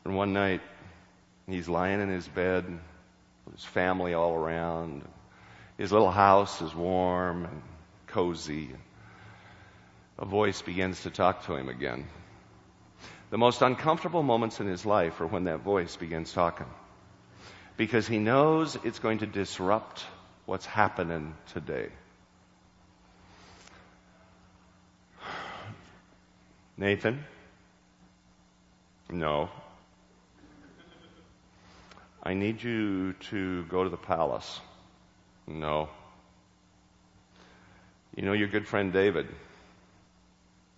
And 0.03 0.15
one 0.15 0.33
night, 0.33 0.61
he's 1.47 1.67
lying 1.67 1.99
in 1.99 2.09
his 2.09 2.27
bed 2.27 2.65
with 3.45 3.55
his 3.55 3.65
family 3.65 4.13
all 4.13 4.33
around. 4.33 5.03
His 5.77 5.91
little 5.91 6.11
house 6.11 6.61
is 6.61 6.73
warm 6.73 7.45
and 7.45 7.61
cozy. 8.07 8.69
A 10.17 10.25
voice 10.25 10.61
begins 10.61 11.01
to 11.03 11.09
talk 11.09 11.45
to 11.47 11.55
him 11.55 11.67
again. 11.67 12.07
The 13.31 13.37
most 13.37 13.61
uncomfortable 13.61 14.23
moments 14.23 14.59
in 14.59 14.67
his 14.67 14.85
life 14.85 15.19
are 15.19 15.27
when 15.27 15.45
that 15.45 15.61
voice 15.61 15.95
begins 15.97 16.31
talking. 16.31 16.67
Because 17.77 18.07
he 18.07 18.19
knows 18.19 18.77
it's 18.83 18.99
going 18.99 19.19
to 19.19 19.25
disrupt 19.25 20.05
what's 20.45 20.65
happening 20.65 21.35
today. 21.53 21.89
Nathan? 26.77 27.23
No. 29.09 29.49
I 32.23 32.33
need 32.33 32.61
you 32.63 33.13
to 33.31 33.63
go 33.65 33.83
to 33.83 33.89
the 33.89 33.97
palace. 33.97 34.59
No. 35.47 35.89
You 38.15 38.23
know 38.23 38.33
your 38.33 38.47
good 38.47 38.67
friend 38.67 38.91
David? 38.91 39.27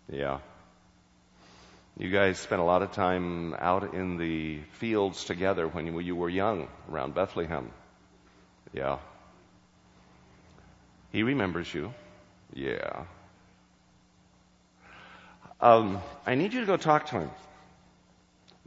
Yeah. 0.09 0.39
You 1.99 2.11
guys 2.11 2.37
spent 2.37 2.61
a 2.61 2.63
lot 2.63 2.83
of 2.83 2.91
time 2.91 3.55
out 3.55 3.95
in 3.95 4.17
the 4.17 4.59
fields 4.73 5.23
together 5.23 5.67
when 5.67 5.87
you 5.87 6.15
were 6.15 6.29
young 6.29 6.67
around 6.91 7.15
Bethlehem. 7.15 7.71
Yeah. 8.71 8.99
He 11.11 11.23
remembers 11.23 11.73
you. 11.73 11.91
Yeah. 12.53 13.05
Um, 15.59 15.99
I 16.23 16.35
need 16.35 16.53
you 16.53 16.59
to 16.59 16.67
go 16.67 16.77
talk 16.77 17.07
to 17.07 17.21
him. 17.21 17.31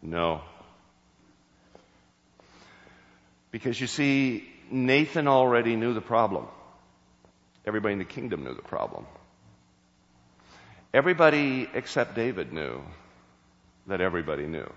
No. 0.02 0.40
Because 3.52 3.80
you 3.80 3.86
see, 3.86 4.48
Nathan 4.72 5.28
already 5.28 5.76
knew 5.76 5.94
the 5.94 6.00
problem. 6.00 6.48
Everybody 7.64 7.92
in 7.92 7.98
the 8.00 8.04
kingdom 8.04 8.42
knew 8.42 8.54
the 8.54 8.62
problem. 8.62 9.06
Everybody 10.92 11.68
except 11.72 12.16
David 12.16 12.52
knew 12.52 12.82
that 13.86 14.00
everybody 14.00 14.46
knew. 14.46 14.70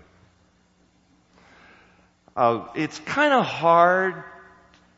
Uh, 2.36 2.66
it's 2.74 2.98
kind 3.00 3.32
of 3.32 3.44
hard 3.44 4.24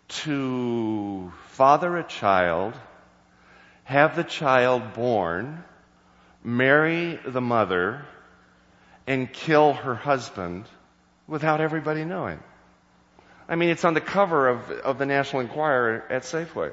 to 0.09 1.33
father 1.49 1.97
a 1.99 2.05
child, 2.05 2.75
have 3.85 4.17
the 4.17 4.25
child 4.25 4.95
born, 4.95 5.63
marry 6.43 7.19
the 7.27 7.41
mother, 7.41 8.07
and 9.07 9.33
kill 9.33 9.75
her 9.75 9.95
husband 9.95 10.65
without 11.27 11.61
everybody 11.61 12.05
knowing. 12.05 12.41
I 13.49 13.57
mean, 13.57 13.69
it's 13.69 13.85
on 13.85 13.95
the 13.95 14.01
cover 14.01 14.49
of, 14.49 14.71
of 14.71 14.99
the 14.99 15.07
National 15.07 15.43
Enquirer 15.43 16.05
at 16.11 16.23
Safeway. 16.23 16.73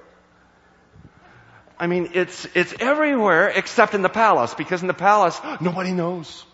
I 1.78 1.88
mean, 1.88 2.12
it's, 2.14 2.48
it's 2.56 2.74
everywhere 2.80 3.50
except 3.50 3.94
in 3.94 4.02
the 4.02 4.10
palace, 4.10 4.54
because 4.54 4.82
in 4.82 4.88
the 4.88 4.94
palace, 4.94 5.40
nobody 5.60 5.92
knows. 5.92 6.46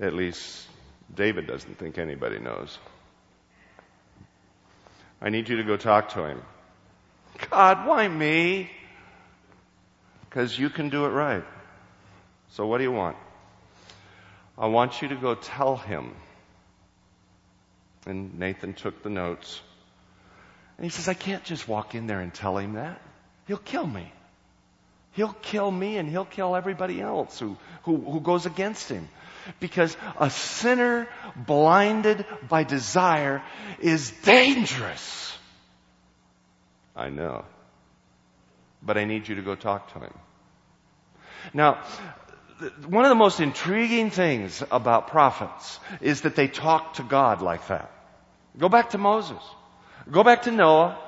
At 0.00 0.14
least 0.14 0.66
David 1.14 1.46
doesn't 1.46 1.78
think 1.78 1.98
anybody 1.98 2.38
knows. 2.38 2.78
I 5.20 5.30
need 5.30 5.48
you 5.48 5.56
to 5.56 5.64
go 5.64 5.76
talk 5.76 6.10
to 6.10 6.24
him. 6.24 6.42
God, 7.50 7.86
why 7.86 8.06
me? 8.06 8.70
Because 10.28 10.56
you 10.56 10.70
can 10.70 10.90
do 10.90 11.06
it 11.06 11.10
right. 11.10 11.44
So 12.50 12.66
what 12.66 12.78
do 12.78 12.84
you 12.84 12.92
want? 12.92 13.16
I 14.56 14.66
want 14.66 15.02
you 15.02 15.08
to 15.08 15.16
go 15.16 15.34
tell 15.34 15.76
him. 15.76 16.14
And 18.06 18.38
Nathan 18.38 18.74
took 18.74 19.02
the 19.02 19.10
notes. 19.10 19.60
And 20.76 20.84
he 20.84 20.90
says, 20.90 21.08
I 21.08 21.14
can't 21.14 21.44
just 21.44 21.66
walk 21.66 21.94
in 21.94 22.06
there 22.06 22.20
and 22.20 22.32
tell 22.32 22.56
him 22.56 22.74
that. 22.74 23.00
He'll 23.46 23.56
kill 23.56 23.86
me. 23.86 24.12
He'll 25.12 25.34
kill 25.42 25.70
me 25.70 25.96
and 25.96 26.08
he'll 26.08 26.24
kill 26.24 26.54
everybody 26.54 27.00
else 27.00 27.38
who, 27.38 27.56
who, 27.82 27.96
who 27.96 28.20
goes 28.20 28.46
against 28.46 28.88
him. 28.88 29.08
Because 29.60 29.96
a 30.18 30.30
sinner 30.30 31.08
blinded 31.36 32.24
by 32.48 32.64
desire 32.64 33.42
is 33.80 34.10
dangerous. 34.22 35.36
I 36.96 37.10
know. 37.10 37.44
But 38.82 38.98
I 38.98 39.04
need 39.04 39.28
you 39.28 39.36
to 39.36 39.42
go 39.42 39.54
talk 39.54 39.92
to 39.94 40.00
him. 40.00 40.14
Now, 41.54 41.82
one 42.86 43.04
of 43.04 43.08
the 43.08 43.14
most 43.14 43.40
intriguing 43.40 44.10
things 44.10 44.62
about 44.70 45.08
prophets 45.08 45.78
is 46.00 46.22
that 46.22 46.34
they 46.34 46.48
talk 46.48 46.94
to 46.94 47.02
God 47.02 47.40
like 47.40 47.68
that. 47.68 47.90
Go 48.58 48.68
back 48.68 48.90
to 48.90 48.98
Moses. 48.98 49.42
Go 50.10 50.24
back 50.24 50.42
to 50.42 50.50
Noah, 50.50 50.98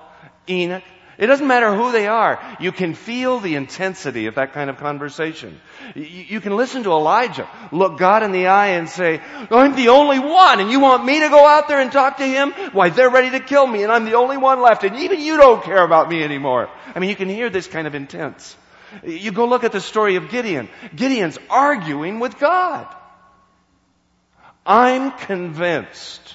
Enoch, 0.49 0.85
it 1.21 1.27
doesn't 1.27 1.47
matter 1.47 1.75
who 1.75 1.93
they 1.93 2.07
are. 2.07 2.41
You 2.61 2.73
can 2.73 2.95
feel 2.95 3.41
the 3.41 3.55
intensity 3.55 4.25
of 4.25 4.37
that 4.37 4.55
kind 4.55 4.71
of 4.71 4.79
conversation. 4.79 5.61
You 5.95 6.41
can 6.41 6.57
listen 6.57 6.85
to 6.85 6.93
Elijah, 6.93 7.47
look 7.73 7.99
God 7.99 8.23
in 8.23 8.33
the 8.33 8.47
eye 8.47 8.69
and 8.69 8.89
say, 8.89 9.21
I'm 9.50 9.77
the 9.77 9.91
only 9.91 10.19
one 10.19 10.61
and 10.61 10.71
you 10.71 10.81
want 10.81 11.05
me 11.05 11.21
to 11.21 11.29
go 11.29 11.47
out 11.47 11.69
there 11.69 11.79
and 11.79 11.93
talk 11.93 12.17
to 12.17 12.27
him? 12.27 12.53
Why, 12.73 12.89
they're 12.89 13.11
ready 13.11 13.31
to 13.33 13.41
kill 13.41 13.67
me 13.67 13.83
and 13.83 13.93
I'm 13.93 14.07
the 14.07 14.15
only 14.15 14.39
one 14.39 14.62
left 14.62 14.83
and 14.83 14.97
even 14.97 15.21
you 15.21 15.37
don't 15.37 15.62
care 15.62 15.85
about 15.85 16.09
me 16.09 16.25
anymore. 16.25 16.71
I 16.95 16.99
mean, 17.00 17.11
you 17.11 17.17
can 17.17 17.29
hear 17.29 17.50
this 17.50 17.67
kind 17.67 17.87
of 17.87 17.95
intense. 17.95 18.57
You 19.05 19.31
go 19.31 19.47
look 19.47 19.62
at 19.62 19.73
the 19.73 19.81
story 19.83 20.17
of 20.17 20.31
Gideon. 20.31 20.71
Gideon's 20.97 21.39
arguing 21.50 22.19
with 22.19 22.39
God. 22.39 22.87
I'm 24.65 25.12
convinced 25.12 26.35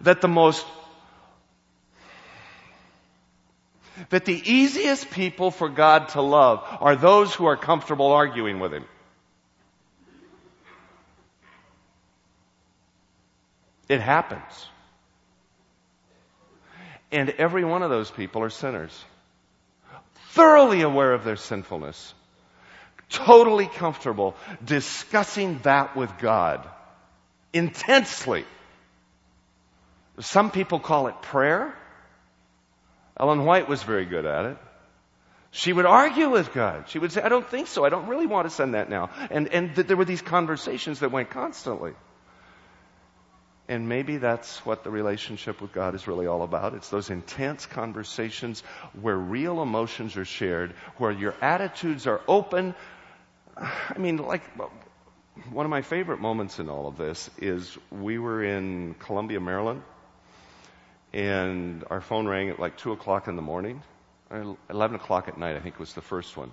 that 0.00 0.22
the 0.22 0.28
most 0.28 0.64
that 4.10 4.24
the 4.24 4.52
easiest 4.52 5.10
people 5.10 5.50
for 5.50 5.68
God 5.68 6.10
to 6.10 6.22
love 6.22 6.64
are 6.80 6.96
those 6.96 7.34
who 7.34 7.46
are 7.46 7.56
comfortable 7.56 8.12
arguing 8.12 8.60
with 8.60 8.72
Him. 8.72 8.84
It 13.88 14.00
happens. 14.00 14.66
And 17.10 17.30
every 17.30 17.64
one 17.64 17.82
of 17.82 17.90
those 17.90 18.10
people 18.10 18.42
are 18.42 18.50
sinners. 18.50 19.04
Thoroughly 20.32 20.82
aware 20.82 21.14
of 21.14 21.24
their 21.24 21.36
sinfulness. 21.36 22.14
Totally 23.08 23.66
comfortable 23.66 24.36
discussing 24.62 25.60
that 25.62 25.96
with 25.96 26.18
God. 26.18 26.68
Intensely. 27.54 28.44
Some 30.20 30.50
people 30.50 30.80
call 30.80 31.06
it 31.06 31.22
prayer. 31.22 31.74
Ellen 33.18 33.44
White 33.44 33.68
was 33.68 33.82
very 33.82 34.04
good 34.04 34.26
at 34.26 34.46
it. 34.46 34.56
She 35.50 35.72
would 35.72 35.86
argue 35.86 36.28
with 36.30 36.52
God. 36.52 36.88
She 36.88 36.98
would 36.98 37.10
say, 37.10 37.22
I 37.22 37.28
don't 37.28 37.48
think 37.48 37.68
so. 37.68 37.84
I 37.84 37.88
don't 37.88 38.06
really 38.06 38.26
want 38.26 38.46
to 38.48 38.54
send 38.54 38.74
that 38.74 38.90
now. 38.90 39.10
And, 39.30 39.48
and 39.48 39.74
th- 39.74 39.86
there 39.86 39.96
were 39.96 40.04
these 40.04 40.22
conversations 40.22 41.00
that 41.00 41.10
went 41.10 41.30
constantly. 41.30 41.94
And 43.66 43.88
maybe 43.88 44.18
that's 44.18 44.64
what 44.64 44.84
the 44.84 44.90
relationship 44.90 45.60
with 45.60 45.72
God 45.72 45.94
is 45.94 46.06
really 46.06 46.26
all 46.26 46.42
about. 46.42 46.74
It's 46.74 46.90
those 46.90 47.10
intense 47.10 47.66
conversations 47.66 48.62
where 49.00 49.16
real 49.16 49.62
emotions 49.62 50.16
are 50.16 50.24
shared, 50.24 50.72
where 50.96 51.10
your 51.10 51.34
attitudes 51.40 52.06
are 52.06 52.20
open. 52.28 52.74
I 53.56 53.98
mean, 53.98 54.18
like, 54.18 54.42
one 55.50 55.66
of 55.66 55.70
my 55.70 55.82
favorite 55.82 56.20
moments 56.20 56.58
in 56.58 56.68
all 56.68 56.86
of 56.86 56.96
this 56.96 57.28
is 57.38 57.76
we 57.90 58.18
were 58.18 58.42
in 58.42 58.94
Columbia, 58.98 59.40
Maryland, 59.40 59.82
and 61.12 61.84
our 61.90 62.00
phone 62.00 62.26
rang 62.26 62.50
at 62.50 62.58
like 62.60 62.76
2 62.76 62.92
o'clock 62.92 63.28
in 63.28 63.36
the 63.36 63.42
morning. 63.42 63.82
Uh, 64.30 64.54
11 64.68 64.96
o'clock 64.96 65.28
at 65.28 65.38
night, 65.38 65.56
I 65.56 65.60
think 65.60 65.78
was 65.78 65.94
the 65.94 66.02
first 66.02 66.36
one. 66.36 66.50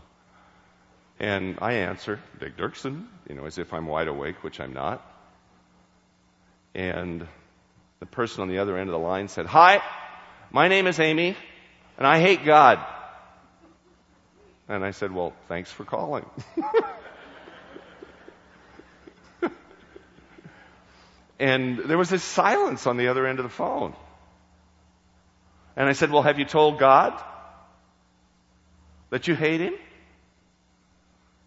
And 1.19 1.57
I 1.61 1.73
answer, 1.73 2.19
Dick 2.39 2.57
Duerksen, 2.57 3.05
you 3.29 3.35
know, 3.35 3.45
as 3.45 3.57
if 3.57 3.73
I'm 3.73 3.87
wide 3.87 4.07
awake, 4.07 4.43
which 4.43 4.59
I'm 4.59 4.73
not. 4.73 5.05
And 6.73 7.27
the 7.99 8.05
person 8.05 8.41
on 8.41 8.49
the 8.49 8.59
other 8.59 8.77
end 8.77 8.89
of 8.89 8.93
the 8.93 8.99
line 8.99 9.27
said, 9.29 9.45
Hi, 9.45 9.81
my 10.51 10.67
name 10.67 10.87
is 10.87 10.99
Amy, 10.99 11.35
and 11.97 12.05
I 12.05 12.19
hate 12.19 12.43
God. 12.43 12.85
And 14.67 14.83
I 14.83 14.91
said, 14.91 15.13
Well, 15.13 15.33
thanks 15.47 15.71
for 15.71 15.85
calling. 15.85 16.25
and 21.39 21.79
there 21.79 21.97
was 21.97 22.09
this 22.09 22.23
silence 22.23 22.87
on 22.87 22.97
the 22.97 23.07
other 23.07 23.25
end 23.25 23.39
of 23.39 23.43
the 23.43 23.49
phone. 23.49 23.95
And 25.75 25.89
I 25.89 25.93
said, 25.93 26.11
Well, 26.11 26.21
have 26.21 26.39
you 26.39 26.45
told 26.45 26.79
God 26.79 27.21
that 29.09 29.27
you 29.27 29.35
hate 29.35 29.61
him? 29.61 29.73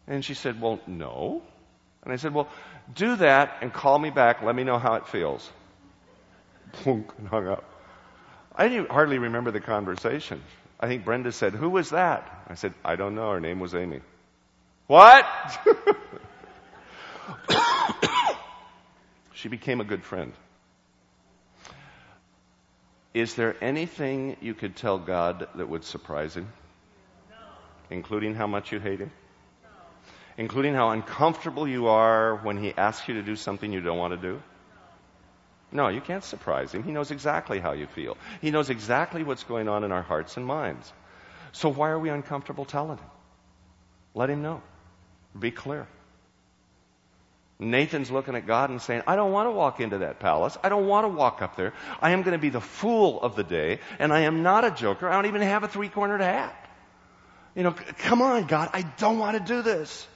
And 0.07 0.25
she 0.25 0.35
said, 0.35 0.61
Well, 0.61 0.81
no. 0.87 1.43
And 2.03 2.13
I 2.13 2.17
said, 2.17 2.35
Well, 2.35 2.49
do 2.95 3.17
that 3.17 3.59
and 3.63 3.73
call 3.73 3.99
me 3.99 4.11
back. 4.11 4.43
Let 4.43 4.55
me 4.55 4.65
know 4.65 4.79
how 4.79 4.95
it 4.95 5.09
feels. 5.09 5.49
And 6.85 7.29
hung 7.29 7.49
up. 7.49 7.65
I 8.55 8.69
hardly 8.91 9.19
remember 9.19 9.51
the 9.51 9.61
conversation. 9.61 10.43
I 10.79 10.87
think 10.87 11.05
Brenda 11.05 11.33
said, 11.33 11.55
Who 11.55 11.71
was 11.71 11.91
that? 11.91 12.45
I 12.49 12.55
said, 12.55 12.75
I 12.85 12.97
don't 12.97 13.15
know. 13.15 13.31
Her 13.31 13.41
name 13.41 13.61
was 13.61 13.75
Amy. 13.75 14.01
What? 14.87 15.27
she 19.33 19.49
became 19.49 19.81
a 19.81 19.85
good 19.85 20.05
friend. 20.05 20.33
Is 23.15 23.35
there 23.35 23.57
anything 23.63 24.37
you 24.41 24.55
could 24.55 24.77
tell 24.77 24.99
God 24.99 25.49
that 25.55 25.69
would 25.69 25.85
surprise 25.85 26.37
him? 26.37 26.53
No. 27.31 27.37
Including 27.91 28.35
how 28.35 28.47
much 28.47 28.71
you 28.71 28.81
hate 28.81 29.01
him? 29.01 29.11
No. 29.63 29.71
Including 30.37 30.75
how 30.75 30.91
uncomfortable 30.91 31.67
you 31.67 31.87
are 31.87 32.37
when 32.37 32.63
he 32.63 32.75
asks 32.77 33.09
you 33.09 33.15
to 33.15 33.23
do 33.23 33.35
something 33.35 33.73
you 33.73 33.81
don't 33.81 33.99
want 33.99 34.13
to 34.13 34.19
do? 34.19 34.43
No. 35.73 35.85
no, 35.85 35.89
you 35.89 36.01
can't 36.01 36.23
surprise 36.23 36.73
him. 36.73 36.83
He 36.83 36.93
knows 36.93 37.11
exactly 37.11 37.61
how 37.61 37.73
you 37.73 37.87
feel. 37.87 38.17
He 38.43 38.51
knows 38.51 38.69
exactly 38.69 39.25
what's 39.25 39.45
going 39.45 39.69
on 39.69 39.85
in 39.85 39.93
our 39.93 40.03
hearts 40.03 40.37
and 40.37 40.45
minds. 40.45 40.93
So 41.53 41.71
why 41.71 41.89
are 41.89 41.99
we 41.99 42.11
uncomfortable 42.11 42.67
telling 42.67 42.99
him? 42.99 43.11
Let 44.15 44.29
him 44.29 44.43
know. 44.43 44.61
Be 45.39 45.51
clear. 45.51 45.87
Nathan's 47.61 48.11
looking 48.11 48.37
at 48.37 48.47
God 48.47 48.71
and 48.71 48.81
saying, 48.81 49.03
I 49.07 49.17
don't 49.17 49.33
want 49.33 49.49
to 49.49 49.51
walk 49.51 49.81
into 49.81 49.99
that 49.99 50.21
palace. 50.21 50.57
I 50.63 50.69
don't 50.69 50.87
want 50.87 51.05
to 51.05 51.09
walk 51.09 51.43
up 51.43 51.57
there. 51.57 51.73
I 52.01 52.13
am 52.13 52.23
going 52.23 52.33
to 52.33 52.39
be 52.39 52.51
the 52.51 52.61
fool 52.61 53.21
of 53.21 53.35
the 53.35 53.43
day, 53.43 53.81
and 53.99 54.13
I 54.13 54.21
am 54.21 54.43
not 54.43 54.65
a 54.65 54.71
joker. 54.71 55.09
I 55.09 55.15
don't 55.15 55.27
even 55.27 55.43
have 55.43 55.65
a 55.65 55.69
three 55.69 55.89
cornered 55.89 56.21
hat. 56.21 56.55
You 57.57 57.65
know, 57.65 57.73
come 57.73 58.23
on, 58.23 58.47
God, 58.47 58.71
I 58.73 58.83
don't 58.83 59.19
want 59.19 59.37
to 59.37 59.43
do 59.43 59.63
this. 59.63 60.07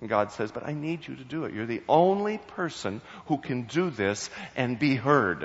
And 0.00 0.08
God 0.08 0.32
says, 0.32 0.50
But 0.50 0.66
I 0.66 0.72
need 0.72 1.06
you 1.06 1.14
to 1.14 1.24
do 1.24 1.44
it. 1.44 1.54
You're 1.54 1.66
the 1.66 1.82
only 1.88 2.38
person 2.38 3.00
who 3.26 3.38
can 3.38 3.62
do 3.62 3.90
this 3.90 4.30
and 4.56 4.78
be 4.78 4.96
heard. 4.96 5.44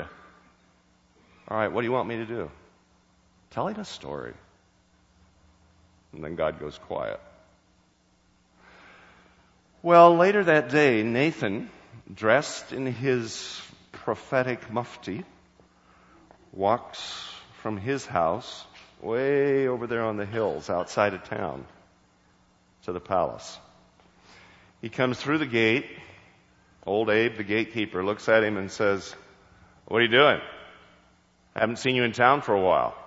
All 1.47 1.57
right, 1.57 1.71
what 1.71 1.81
do 1.81 1.85
you 1.85 1.91
want 1.91 2.07
me 2.07 2.17
to 2.17 2.25
do? 2.25 2.49
Tell 3.51 3.67
him 3.67 3.79
a 3.79 3.85
story. 3.85 4.33
And 6.13 6.23
then 6.23 6.35
God 6.35 6.59
goes 6.59 6.77
quiet. 6.77 7.19
Well, 9.85 10.15
later 10.15 10.43
that 10.43 10.69
day, 10.69 11.03
Nathan, 11.03 11.69
dressed 12.11 12.73
in 12.73 12.87
his 12.87 13.61
prophetic 13.91 14.71
mufti, 14.71 15.23
walks 16.51 17.29
from 17.61 17.77
his 17.77 18.03
house 18.03 18.65
way 18.99 19.67
over 19.67 19.85
there 19.85 20.03
on 20.03 20.17
the 20.17 20.25
hills 20.25 20.71
outside 20.71 21.13
of 21.13 21.23
town 21.25 21.67
to 22.85 22.93
the 22.93 22.99
palace. 22.99 23.59
He 24.81 24.89
comes 24.89 25.21
through 25.21 25.37
the 25.37 25.45
gate. 25.45 25.85
Old 26.83 27.11
Abe, 27.11 27.37
the 27.37 27.43
gatekeeper, 27.43 28.03
looks 28.03 28.27
at 28.27 28.43
him 28.43 28.57
and 28.57 28.71
says, 28.71 29.15
What 29.87 29.99
are 29.99 30.05
you 30.05 30.07
doing? 30.07 30.41
I 31.55 31.59
haven't 31.59 31.77
seen 31.77 31.95
you 31.95 32.05
in 32.05 32.11
town 32.11 32.41
for 32.41 32.55
a 32.55 32.59
while. 32.59 32.97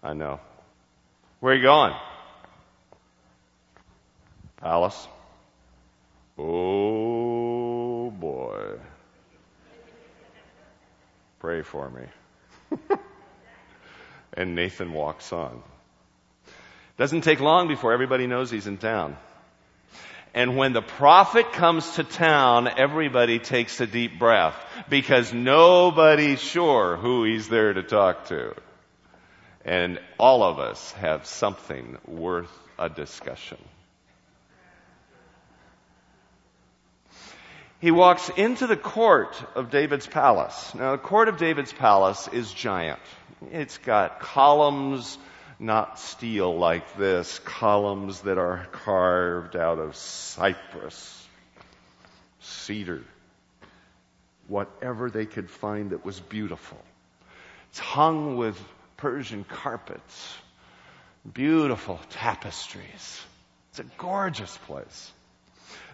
I 0.00 0.12
know. 0.12 0.38
Where 1.40 1.54
are 1.54 1.56
you 1.56 1.62
going? 1.64 1.94
Palace. 4.58 5.08
Oh 6.38 8.10
boy. 8.10 8.78
Pray 11.38 11.62
for 11.62 11.90
me. 11.90 12.78
and 14.34 14.54
Nathan 14.54 14.92
walks 14.92 15.32
on. 15.32 15.62
Doesn't 16.98 17.22
take 17.22 17.40
long 17.40 17.68
before 17.68 17.92
everybody 17.92 18.26
knows 18.26 18.50
he's 18.50 18.66
in 18.66 18.78
town. 18.78 19.16
And 20.34 20.58
when 20.58 20.74
the 20.74 20.82
prophet 20.82 21.52
comes 21.52 21.88
to 21.92 22.04
town, 22.04 22.68
everybody 22.68 23.38
takes 23.38 23.80
a 23.80 23.86
deep 23.86 24.18
breath 24.18 24.54
because 24.90 25.32
nobody's 25.32 26.40
sure 26.40 26.96
who 26.96 27.24
he's 27.24 27.48
there 27.48 27.72
to 27.72 27.82
talk 27.82 28.26
to. 28.26 28.54
And 29.64 29.98
all 30.18 30.42
of 30.42 30.58
us 30.58 30.92
have 30.92 31.24
something 31.24 31.96
worth 32.06 32.52
a 32.78 32.90
discussion. 32.90 33.56
He 37.86 37.92
walks 37.92 38.28
into 38.30 38.66
the 38.66 38.76
court 38.76 39.40
of 39.54 39.70
David's 39.70 40.08
palace. 40.08 40.74
Now, 40.74 40.90
the 40.90 40.98
court 40.98 41.28
of 41.28 41.38
David's 41.38 41.72
palace 41.72 42.26
is 42.32 42.52
giant. 42.52 42.98
It's 43.52 43.78
got 43.78 44.18
columns, 44.18 45.16
not 45.60 46.00
steel 46.00 46.58
like 46.58 46.96
this, 46.96 47.38
columns 47.44 48.22
that 48.22 48.38
are 48.38 48.66
carved 48.72 49.54
out 49.54 49.78
of 49.78 49.94
cypress, 49.94 51.28
cedar, 52.40 53.04
whatever 54.48 55.08
they 55.08 55.24
could 55.24 55.48
find 55.48 55.90
that 55.90 56.04
was 56.04 56.18
beautiful. 56.18 56.82
It's 57.70 57.78
hung 57.78 58.36
with 58.36 58.60
Persian 58.96 59.44
carpets, 59.44 60.34
beautiful 61.32 62.00
tapestries. 62.10 63.22
It's 63.70 63.78
a 63.78 63.84
gorgeous 63.96 64.56
place. 64.66 65.12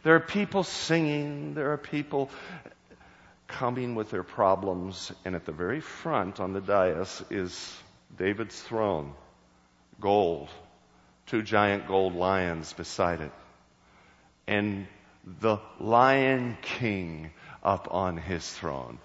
There 0.03 0.15
are 0.17 0.21
people 0.21 0.65
singing, 0.65 1.55
there 1.55 1.73
are 1.73 1.79
people 1.79 2.31
coming 3.49 3.95
with 3.95 4.11
their 4.11 4.23
problems, 4.23 5.13
and 5.25 5.35
at 5.35 5.45
the 5.45 5.53
very 5.53 5.81
front 5.81 6.41
on 6.41 6.53
the 6.53 6.61
dais 6.61 7.23
is 7.31 7.77
David's 8.17 8.61
throne, 8.61 9.13
gold, 10.01 10.49
two 11.27 11.43
giant 11.43 11.87
gold 11.87 12.15
lions 12.15 12.73
beside 12.73 13.21
it, 13.21 13.33
and 14.47 14.87
the 15.41 15.59
Lion 15.79 16.57
King 16.63 17.31
up 17.63 17.89
on 17.91 18.17
his 18.17 18.49
throne. 18.51 18.99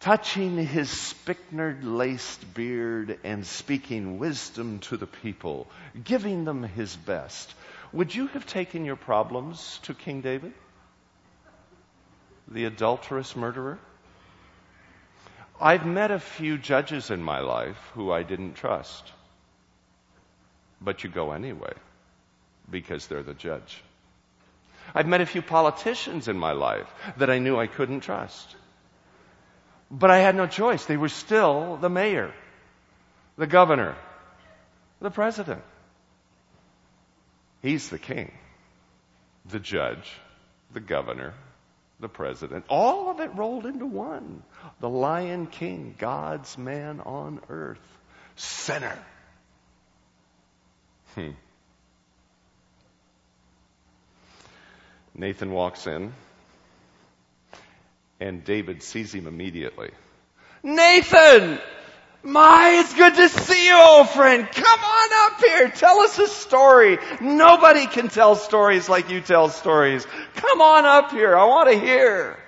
Touching 0.00 0.58
his 0.58 0.90
spikenard 0.90 1.82
laced 1.82 2.52
beard 2.52 3.18
and 3.24 3.46
speaking 3.46 4.18
wisdom 4.18 4.80
to 4.80 4.98
the 4.98 5.06
people, 5.06 5.66
giving 6.02 6.44
them 6.44 6.62
his 6.62 6.94
best. 6.94 7.54
Would 7.94 8.12
you 8.12 8.26
have 8.26 8.44
taken 8.44 8.84
your 8.84 8.96
problems 8.96 9.78
to 9.84 9.94
King 9.94 10.20
David? 10.20 10.52
The 12.48 12.64
adulterous 12.64 13.36
murderer? 13.36 13.78
I've 15.60 15.86
met 15.86 16.10
a 16.10 16.18
few 16.18 16.58
judges 16.58 17.12
in 17.12 17.22
my 17.22 17.38
life 17.38 17.78
who 17.94 18.10
I 18.10 18.24
didn't 18.24 18.54
trust. 18.54 19.12
But 20.80 21.04
you 21.04 21.10
go 21.10 21.30
anyway 21.30 21.72
because 22.68 23.06
they're 23.06 23.22
the 23.22 23.32
judge. 23.32 23.80
I've 24.92 25.06
met 25.06 25.20
a 25.20 25.26
few 25.26 25.40
politicians 25.40 26.26
in 26.26 26.36
my 26.36 26.50
life 26.50 26.92
that 27.18 27.30
I 27.30 27.38
knew 27.38 27.56
I 27.56 27.68
couldn't 27.68 28.00
trust. 28.00 28.56
But 29.88 30.10
I 30.10 30.18
had 30.18 30.34
no 30.34 30.48
choice. 30.48 30.84
They 30.84 30.96
were 30.96 31.08
still 31.08 31.76
the 31.76 31.88
mayor, 31.88 32.34
the 33.38 33.46
governor, 33.46 33.94
the 35.00 35.12
president. 35.12 35.62
He's 37.64 37.88
the 37.88 37.98
king, 37.98 38.30
the 39.46 39.58
judge, 39.58 40.12
the 40.74 40.80
governor, 40.80 41.32
the 41.98 42.10
president. 42.10 42.66
All 42.68 43.08
of 43.08 43.20
it 43.20 43.30
rolled 43.34 43.64
into 43.64 43.86
one. 43.86 44.42
The 44.80 44.88
Lion 44.90 45.46
King, 45.46 45.94
God's 45.96 46.58
man 46.58 47.00
on 47.00 47.40
earth, 47.48 47.80
sinner. 48.36 48.98
Hmm. 51.14 51.30
Nathan 55.14 55.50
walks 55.50 55.86
in, 55.86 56.12
and 58.20 58.44
David 58.44 58.82
sees 58.82 59.14
him 59.14 59.26
immediately. 59.26 59.92
Nathan! 60.62 61.58
My, 62.26 62.80
it's 62.80 62.94
good 62.94 63.14
to 63.16 63.28
see 63.28 63.66
you, 63.66 63.76
old 63.76 64.08
friend. 64.08 64.48
Come 64.50 64.80
on 64.80 65.08
up 65.26 65.40
here. 65.44 65.68
Tell 65.68 66.00
us 66.00 66.18
a 66.18 66.26
story. 66.26 66.98
Nobody 67.20 67.86
can 67.86 68.08
tell 68.08 68.34
stories 68.34 68.88
like 68.88 69.10
you 69.10 69.20
tell 69.20 69.50
stories. 69.50 70.06
Come 70.34 70.62
on 70.62 70.86
up 70.86 71.10
here. 71.10 71.36
I 71.36 71.44
want 71.44 71.68
to 71.68 71.78
hear. 71.78 72.38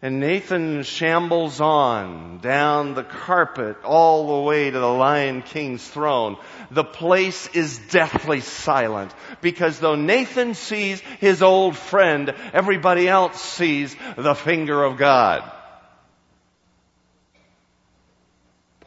And 0.00 0.18
Nathan 0.18 0.82
shambles 0.84 1.60
on 1.60 2.38
down 2.38 2.94
the 2.94 3.02
carpet 3.02 3.84
all 3.84 4.28
the 4.28 4.48
way 4.48 4.70
to 4.70 4.78
the 4.78 4.86
Lion 4.86 5.42
King's 5.42 5.86
throne. 5.86 6.38
The 6.70 6.84
place 6.84 7.48
is 7.48 7.78
deathly 7.90 8.40
silent 8.40 9.12
because 9.42 9.78
though 9.78 9.96
Nathan 9.96 10.54
sees 10.54 11.00
his 11.20 11.42
old 11.42 11.76
friend, 11.76 12.32
everybody 12.54 13.08
else 13.08 13.42
sees 13.42 13.94
the 14.16 14.34
finger 14.34 14.84
of 14.84 14.96
God. 14.96 15.42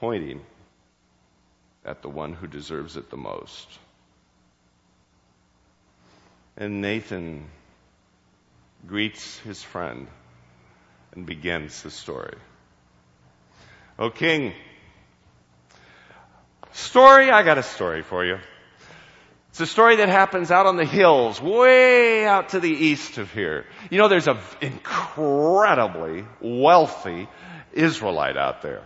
Pointing 0.01 0.41
at 1.85 2.01
the 2.01 2.09
one 2.09 2.33
who 2.33 2.47
deserves 2.47 2.97
it 2.97 3.11
the 3.11 3.17
most. 3.17 3.67
And 6.57 6.81
Nathan 6.81 7.45
greets 8.87 9.37
his 9.41 9.61
friend 9.61 10.07
and 11.13 11.27
begins 11.27 11.83
the 11.83 11.91
story. 11.91 12.35
O 13.99 14.09
king, 14.09 14.53
story, 16.71 17.29
I 17.29 17.43
got 17.43 17.59
a 17.59 17.63
story 17.63 18.01
for 18.01 18.25
you. 18.25 18.39
It's 19.51 19.59
a 19.59 19.67
story 19.67 19.97
that 19.97 20.09
happens 20.09 20.49
out 20.49 20.65
on 20.65 20.77
the 20.77 20.85
hills, 20.85 21.39
way 21.39 22.25
out 22.25 22.49
to 22.49 22.59
the 22.59 22.71
east 22.71 23.19
of 23.19 23.31
here. 23.31 23.67
You 23.91 23.99
know, 23.99 24.07
there's 24.07 24.27
an 24.27 24.39
incredibly 24.61 26.25
wealthy 26.41 27.27
Israelite 27.71 28.35
out 28.35 28.63
there. 28.63 28.81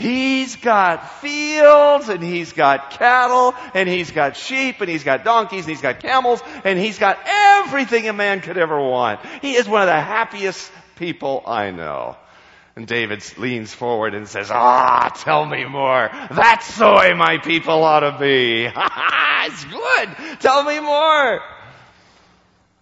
He's 0.00 0.56
got 0.56 1.20
fields 1.20 2.08
and 2.08 2.22
he's 2.22 2.54
got 2.54 2.90
cattle 2.92 3.54
and 3.74 3.86
he's 3.86 4.10
got 4.10 4.34
sheep 4.34 4.80
and 4.80 4.88
he's 4.88 5.04
got 5.04 5.24
donkeys 5.24 5.66
and 5.66 5.68
he's 5.68 5.82
got 5.82 6.00
camels 6.00 6.42
and 6.64 6.78
he's 6.78 6.98
got 6.98 7.18
everything 7.28 8.08
a 8.08 8.14
man 8.14 8.40
could 8.40 8.56
ever 8.56 8.80
want. 8.80 9.20
He 9.42 9.56
is 9.56 9.68
one 9.68 9.82
of 9.82 9.88
the 9.88 10.00
happiest 10.00 10.72
people 10.96 11.42
I 11.46 11.70
know. 11.70 12.16
And 12.76 12.86
David 12.86 13.22
leans 13.36 13.74
forward 13.74 14.14
and 14.14 14.26
says, 14.26 14.50
Ah, 14.50 15.12
tell 15.14 15.44
me 15.44 15.66
more. 15.66 16.08
That's 16.30 16.78
the 16.78 16.90
way 16.90 17.12
my 17.12 17.36
people 17.36 17.84
ought 17.84 18.00
to 18.00 18.16
be. 18.18 18.70
it's 19.44 19.64
good. 19.66 20.40
Tell 20.40 20.64
me 20.64 20.80
more. 20.80 21.42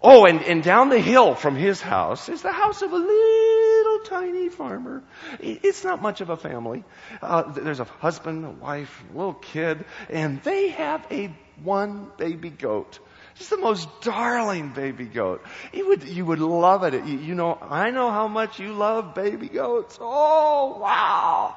Oh, 0.01 0.27
and, 0.27 0.43
and 0.43 0.63
down 0.63 0.91
the 0.91 1.01
hill 1.01 1.35
from 1.35 1.57
his 1.57 1.81
house 1.81 2.29
is 2.29 2.43
the 2.43 2.53
house 2.53 2.83
of 2.83 2.93
a 2.93 2.97
little 2.97 3.99
tiny 4.05 4.49
farmer. 4.49 5.03
It's 5.41 5.83
not 5.83 6.01
much 6.01 6.21
of 6.21 6.31
a 6.31 6.37
family. 6.37 6.85
Uh, 7.21 7.51
there's 7.51 7.81
a 7.81 7.85
husband, 7.85 8.45
a 8.45 8.51
wife, 8.51 9.05
a 9.13 9.17
little 9.17 9.35
kid, 9.35 9.85
and 10.09 10.41
they 10.45 10.69
have 10.69 11.05
a 11.11 11.35
one 11.65 12.13
baby 12.17 12.51
goat. 12.51 13.01
Just 13.35 13.51
the 13.51 13.57
most 13.57 13.89
darling 14.03 14.71
baby 14.71 15.05
goat. 15.05 15.45
You 15.73 15.89
would, 15.89 16.05
you 16.05 16.25
would 16.25 16.41
love 16.41 16.85
it. 16.85 16.95
You, 16.95 17.19
you 17.19 17.35
know, 17.35 17.59
I 17.61 17.91
know 17.91 18.11
how 18.11 18.29
much 18.29 18.61
you 18.61 18.75
love 18.75 19.17
baby 19.17 19.49
goats. 19.49 19.99
Oh, 20.01 20.79
wow. 20.81 21.57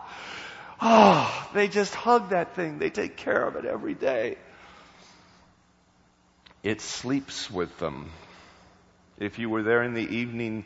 Oh, 0.82 1.48
they 1.54 1.68
just 1.68 1.94
hug 1.94 2.30
that 2.30 2.56
thing. 2.56 2.80
They 2.80 2.90
take 2.90 3.18
care 3.18 3.48
of 3.48 3.56
it 3.56 3.66
every 3.66 3.94
day. 3.94 4.38
It 6.64 6.82
sleeps 6.82 7.50
with 7.50 7.78
them. 7.78 8.10
If 9.22 9.38
you 9.38 9.50
were 9.52 9.62
there 9.62 9.84
in 9.84 9.94
the 9.94 10.02
evening, 10.02 10.66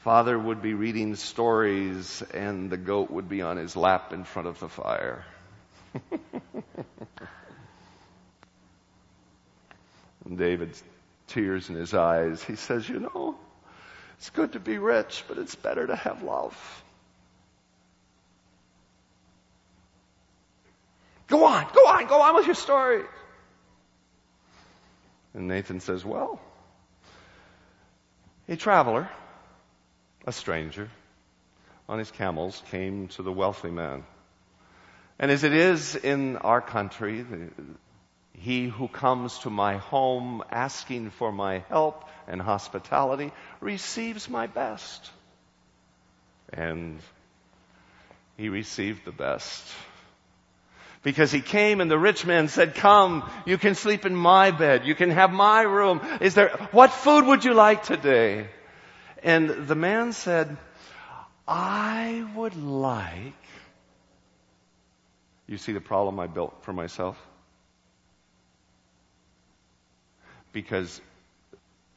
father 0.00 0.38
would 0.38 0.60
be 0.60 0.74
reading 0.74 1.16
stories 1.16 2.22
and 2.34 2.68
the 2.68 2.76
goat 2.76 3.10
would 3.10 3.28
be 3.28 3.40
on 3.40 3.56
his 3.56 3.74
lap 3.74 4.12
in 4.12 4.24
front 4.24 4.48
of 4.48 4.60
the 4.60 4.68
fire. 4.68 5.24
And 10.26 10.36
David's 10.36 10.82
tears 11.28 11.70
in 11.70 11.76
his 11.76 11.94
eyes. 11.94 12.42
He 12.42 12.56
says, 12.56 12.88
You 12.88 12.98
know, 12.98 13.36
it's 14.18 14.30
good 14.30 14.54
to 14.54 14.60
be 14.60 14.76
rich, 14.76 15.22
but 15.28 15.38
it's 15.38 15.54
better 15.54 15.86
to 15.86 15.94
have 15.94 16.24
love. 16.24 16.82
Go 21.28 21.44
on, 21.44 21.64
go 21.72 21.86
on, 21.86 22.06
go 22.08 22.20
on 22.20 22.34
with 22.34 22.46
your 22.46 22.56
story. 22.56 23.04
And 25.32 25.46
Nathan 25.46 25.78
says, 25.78 26.04
Well, 26.04 26.40
a 28.48 28.56
traveler, 28.56 29.08
a 30.26 30.32
stranger, 30.32 30.90
on 31.88 31.98
his 31.98 32.10
camels 32.10 32.62
came 32.70 33.08
to 33.08 33.22
the 33.22 33.32
wealthy 33.32 33.70
man. 33.70 34.04
And 35.18 35.30
as 35.30 35.44
it 35.44 35.52
is 35.52 35.96
in 35.96 36.36
our 36.36 36.60
country, 36.60 37.22
the, 37.22 37.50
he 38.34 38.68
who 38.68 38.88
comes 38.88 39.38
to 39.40 39.50
my 39.50 39.78
home 39.78 40.42
asking 40.50 41.10
for 41.10 41.32
my 41.32 41.64
help 41.68 42.04
and 42.28 42.40
hospitality 42.40 43.32
receives 43.60 44.28
my 44.28 44.46
best. 44.46 45.10
And 46.52 47.00
he 48.36 48.48
received 48.48 49.04
the 49.04 49.12
best. 49.12 49.64
Because 51.02 51.30
he 51.30 51.40
came 51.40 51.80
and 51.80 51.90
the 51.90 51.98
rich 51.98 52.26
man 52.26 52.48
said, 52.48 52.74
come, 52.74 53.28
you 53.44 53.58
can 53.58 53.74
sleep 53.74 54.06
in 54.06 54.14
my 54.14 54.50
bed. 54.50 54.86
You 54.86 54.94
can 54.94 55.10
have 55.10 55.30
my 55.30 55.62
room. 55.62 56.00
Is 56.20 56.34
there, 56.34 56.48
what 56.72 56.92
food 56.92 57.26
would 57.26 57.44
you 57.44 57.54
like 57.54 57.84
today? 57.84 58.48
And 59.22 59.48
the 59.68 59.74
man 59.74 60.12
said, 60.12 60.56
I 61.46 62.24
would 62.34 62.56
like, 62.56 63.34
you 65.46 65.58
see 65.58 65.72
the 65.72 65.80
problem 65.80 66.18
I 66.18 66.26
built 66.26 66.64
for 66.64 66.72
myself? 66.72 67.16
because 70.56 71.02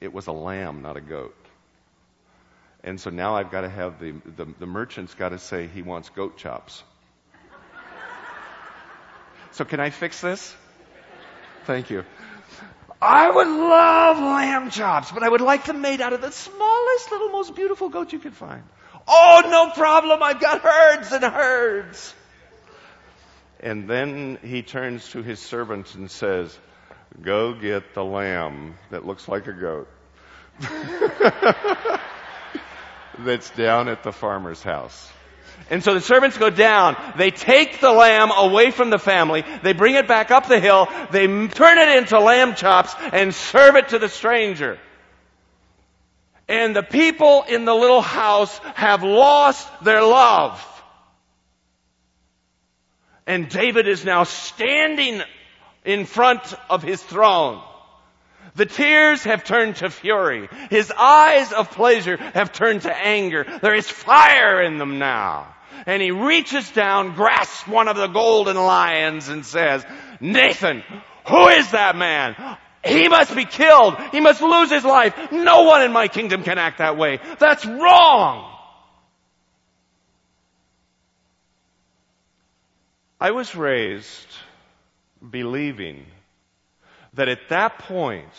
it 0.01 0.11
was 0.13 0.27
a 0.27 0.33
lamb, 0.33 0.81
not 0.81 0.97
a 0.97 1.01
goat. 1.01 1.33
And 2.83 2.99
so 2.99 3.09
now 3.09 3.37
I've 3.37 3.51
got 3.51 3.61
to 3.61 3.69
have 3.69 4.01
the, 4.01 4.11
the, 4.35 4.53
the 4.59 4.65
merchant's 4.65 5.15
got 5.15 5.29
to 5.29 5.39
say 5.39 5.67
he 5.67 5.81
wants 5.81 6.09
goat 6.09 6.37
chops. 6.37 6.83
So 9.51 9.65
can 9.65 9.79
I 9.79 9.89
fix 9.89 10.21
this? 10.21 10.55
Thank 11.65 11.89
you. 11.89 12.03
I 13.01 13.29
would 13.29 13.47
love 13.47 14.17
lamb 14.17 14.71
chops, 14.71 15.11
but 15.11 15.23
I 15.23 15.29
would 15.29 15.41
like 15.41 15.65
them 15.65 15.81
made 15.81 16.01
out 16.01 16.11
of 16.13 16.21
the 16.21 16.31
smallest, 16.31 17.11
little, 17.11 17.29
most 17.29 17.55
beautiful 17.55 17.89
goat 17.89 18.11
you 18.11 18.19
could 18.19 18.33
find. 18.33 18.63
Oh, 19.07 19.43
no 19.49 19.71
problem. 19.71 20.21
I've 20.21 20.41
got 20.41 20.61
herds 20.61 21.11
and 21.11 21.23
herds. 21.23 22.13
And 23.61 23.89
then 23.89 24.37
he 24.43 24.61
turns 24.61 25.09
to 25.09 25.23
his 25.23 25.39
servant 25.39 25.95
and 25.95 26.11
says, 26.11 26.57
Go 27.21 27.53
get 27.53 27.93
the 27.93 28.03
lamb 28.03 28.77
that 28.91 29.05
looks 29.05 29.27
like 29.27 29.47
a 29.47 29.53
goat. 29.53 29.87
That's 33.19 33.49
down 33.51 33.89
at 33.89 34.03
the 34.03 34.11
farmer's 34.11 34.61
house. 34.61 35.11
And 35.69 35.83
so 35.83 35.93
the 35.93 36.01
servants 36.01 36.37
go 36.37 36.49
down. 36.49 36.95
They 37.17 37.31
take 37.31 37.79
the 37.79 37.91
lamb 37.91 38.31
away 38.31 38.71
from 38.71 38.89
the 38.89 38.97
family. 38.97 39.43
They 39.61 39.73
bring 39.73 39.95
it 39.95 40.07
back 40.07 40.31
up 40.31 40.47
the 40.47 40.59
hill. 40.59 40.87
They 41.11 41.27
turn 41.47 41.77
it 41.77 41.97
into 41.97 42.19
lamb 42.19 42.55
chops 42.55 42.93
and 43.11 43.33
serve 43.33 43.75
it 43.75 43.89
to 43.89 43.99
the 43.99 44.09
stranger. 44.09 44.79
And 46.47 46.75
the 46.75 46.81
people 46.83 47.43
in 47.47 47.65
the 47.65 47.75
little 47.75 48.01
house 48.01 48.57
have 48.73 49.03
lost 49.03 49.67
their 49.83 50.01
love. 50.01 50.65
And 53.27 53.47
David 53.47 53.87
is 53.87 54.03
now 54.03 54.23
standing 54.23 55.21
in 55.85 56.05
front 56.05 56.41
of 56.67 56.81
his 56.81 57.01
throne. 57.03 57.61
The 58.55 58.65
tears 58.65 59.23
have 59.23 59.43
turned 59.43 59.77
to 59.77 59.89
fury. 59.89 60.49
His 60.69 60.91
eyes 60.91 61.51
of 61.51 61.71
pleasure 61.71 62.17
have 62.17 62.51
turned 62.51 62.83
to 62.83 62.95
anger. 62.95 63.45
There 63.61 63.75
is 63.75 63.89
fire 63.89 64.61
in 64.61 64.77
them 64.77 64.99
now. 64.99 65.55
And 65.85 66.01
he 66.01 66.11
reaches 66.11 66.69
down, 66.71 67.15
grasps 67.15 67.67
one 67.67 67.87
of 67.87 67.95
the 67.95 68.07
golden 68.07 68.57
lions 68.57 69.29
and 69.29 69.45
says, 69.45 69.85
Nathan, 70.19 70.83
who 71.27 71.47
is 71.47 71.71
that 71.71 71.95
man? 71.95 72.35
He 72.83 73.07
must 73.07 73.35
be 73.35 73.45
killed. 73.45 73.97
He 74.11 74.19
must 74.19 74.41
lose 74.41 74.69
his 74.69 74.85
life. 74.85 75.31
No 75.31 75.63
one 75.63 75.81
in 75.83 75.91
my 75.91 76.07
kingdom 76.07 76.43
can 76.43 76.57
act 76.57 76.77
that 76.77 76.97
way. 76.97 77.19
That's 77.37 77.65
wrong. 77.65 78.45
I 83.19 83.31
was 83.31 83.53
raised 83.53 84.27
believing 85.29 86.05
that 87.13 87.27
at 87.27 87.49
that 87.49 87.79
point, 87.79 88.31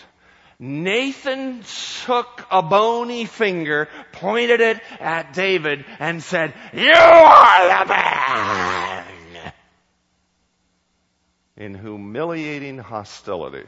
Nathan 0.59 1.63
took 2.05 2.47
a 2.51 2.63
bony 2.63 3.25
finger, 3.25 3.89
pointed 4.13 4.61
it 4.61 4.81
at 5.01 5.33
David, 5.33 5.85
and 5.99 6.23
said, 6.23 6.53
You 6.75 6.93
are 6.93 7.85
the 7.85 7.89
man! 7.89 9.05
In 11.57 11.75
humiliating 11.75 12.79
hostility. 12.79 13.67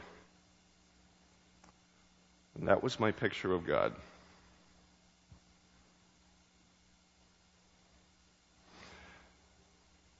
And 2.59 2.69
that 2.69 2.83
was 2.83 3.01
my 3.01 3.11
picture 3.11 3.53
of 3.53 3.67
God. 3.67 3.95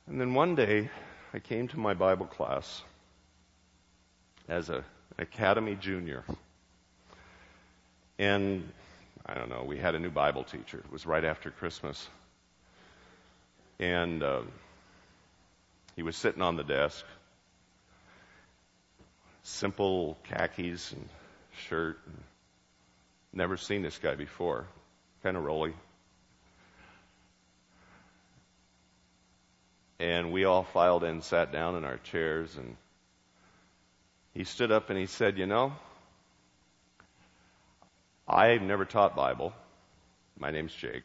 And 0.07 0.21
then 0.21 0.35
one 0.35 0.55
day, 0.55 0.91
I 1.33 1.39
came 1.39 1.69
to 1.69 1.79
my 1.79 1.95
Bible 1.95 2.27
class 2.27 2.83
as 4.49 4.69
a, 4.69 4.77
an 4.77 4.85
academy 5.19 5.77
junior. 5.81 6.25
And 8.19 8.69
I 9.25 9.35
don't 9.35 9.49
know, 9.49 9.65
we 9.65 9.79
had 9.79 9.95
a 9.95 9.99
new 9.99 10.11
Bible 10.11 10.45
teacher. 10.45 10.79
It 10.79 10.93
was 10.93 11.07
right 11.07 11.25
after 11.25 11.51
Christmas. 11.51 12.09
And 13.79 14.23
uh, 14.23 14.43
he 15.97 16.03
was 16.03 16.17
sitting 16.17 16.43
on 16.43 16.57
the 16.57 16.65
desk, 16.65 17.05
simple 19.43 20.19
khakis 20.25 20.93
and 20.93 21.09
shirt. 21.69 21.99
Never 23.33 23.57
seen 23.57 23.83
this 23.83 23.99
guy 23.99 24.15
before, 24.15 24.67
kind 25.23 25.37
of 25.37 25.45
rolly. 25.45 25.73
And 29.99 30.33
we 30.33 30.45
all 30.45 30.65
filed 30.65 31.05
in, 31.05 31.23
sat 31.23 31.53
down 31.53 31.77
in 31.77 31.85
our 31.85 31.99
chairs, 31.99 32.57
and 32.57 32.77
he 34.35 34.45
stood 34.45 34.73
up 34.73 34.91
and 34.91 34.99
he 34.99 35.07
said, 35.07 35.39
You 35.39 35.47
know, 35.47 35.73
I've 38.27 38.63
never 38.63 38.85
taught 38.85 39.15
Bible. 39.15 39.53
My 40.39 40.51
name's 40.51 40.75
Jake. 40.75 41.03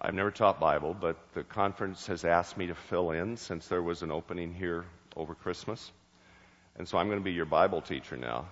I've 0.00 0.14
never 0.14 0.30
taught 0.30 0.60
Bible, 0.60 0.96
but 0.98 1.18
the 1.34 1.42
conference 1.42 2.06
has 2.06 2.24
asked 2.24 2.56
me 2.56 2.68
to 2.68 2.74
fill 2.74 3.10
in 3.10 3.36
since 3.36 3.68
there 3.68 3.82
was 3.82 4.02
an 4.02 4.10
opening 4.10 4.54
here 4.54 4.86
over 5.14 5.34
Christmas. 5.34 5.92
And 6.78 6.88
so 6.88 6.96
I'm 6.96 7.08
going 7.08 7.18
to 7.18 7.24
be 7.24 7.32
your 7.32 7.44
Bible 7.44 7.82
teacher 7.82 8.16
now. 8.16 8.46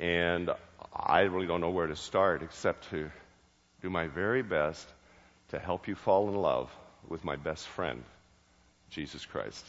And 0.00 0.50
I 0.92 1.20
really 1.20 1.46
don't 1.46 1.60
know 1.60 1.70
where 1.70 1.86
to 1.86 1.94
start 1.94 2.42
except 2.42 2.90
to 2.90 3.10
do 3.82 3.90
my 3.90 4.08
very 4.08 4.42
best 4.42 4.88
to 5.50 5.58
help 5.58 5.86
you 5.86 5.94
fall 5.94 6.28
in 6.28 6.34
love 6.34 6.68
with 7.08 7.22
my 7.24 7.36
best 7.36 7.68
friend, 7.68 8.02
Jesus 8.90 9.24
Christ. 9.24 9.64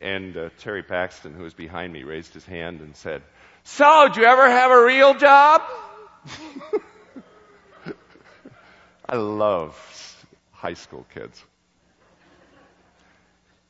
And 0.00 0.36
uh, 0.36 0.50
Terry 0.58 0.82
Paxton, 0.82 1.34
who 1.34 1.42
was 1.42 1.54
behind 1.54 1.92
me, 1.92 2.02
raised 2.02 2.34
his 2.34 2.44
hand 2.44 2.80
and 2.80 2.94
said, 2.96 3.22
So, 3.64 4.08
do 4.12 4.20
you 4.20 4.26
ever 4.26 4.48
have 4.48 4.70
a 4.70 4.84
real 4.84 5.14
job? 5.14 5.62
I 9.08 9.16
love 9.16 9.76
high 10.52 10.74
school 10.74 11.06
kids. 11.14 11.42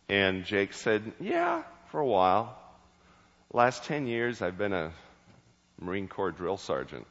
And 0.08 0.44
Jake 0.44 0.72
said, 0.72 1.12
Yeah, 1.20 1.62
for 1.90 2.00
a 2.00 2.06
while. 2.06 2.58
Last 3.52 3.84
10 3.84 4.06
years, 4.06 4.42
I've 4.42 4.58
been 4.58 4.72
a 4.72 4.92
Marine 5.80 6.08
Corps 6.08 6.32
drill 6.32 6.56
sergeant. 6.56 7.06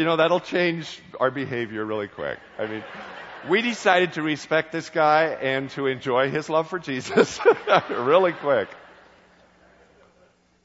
You 0.00 0.06
know, 0.06 0.16
that'll 0.16 0.40
change 0.40 0.98
our 1.20 1.30
behavior 1.30 1.84
really 1.84 2.08
quick. 2.08 2.38
I 2.58 2.66
mean, 2.66 2.82
we 3.50 3.60
decided 3.60 4.14
to 4.14 4.22
respect 4.22 4.72
this 4.72 4.88
guy 4.88 5.24
and 5.24 5.68
to 5.72 5.88
enjoy 5.88 6.30
his 6.30 6.48
love 6.48 6.70
for 6.70 6.78
Jesus 6.78 7.38
really 7.90 8.32
quick. 8.32 8.70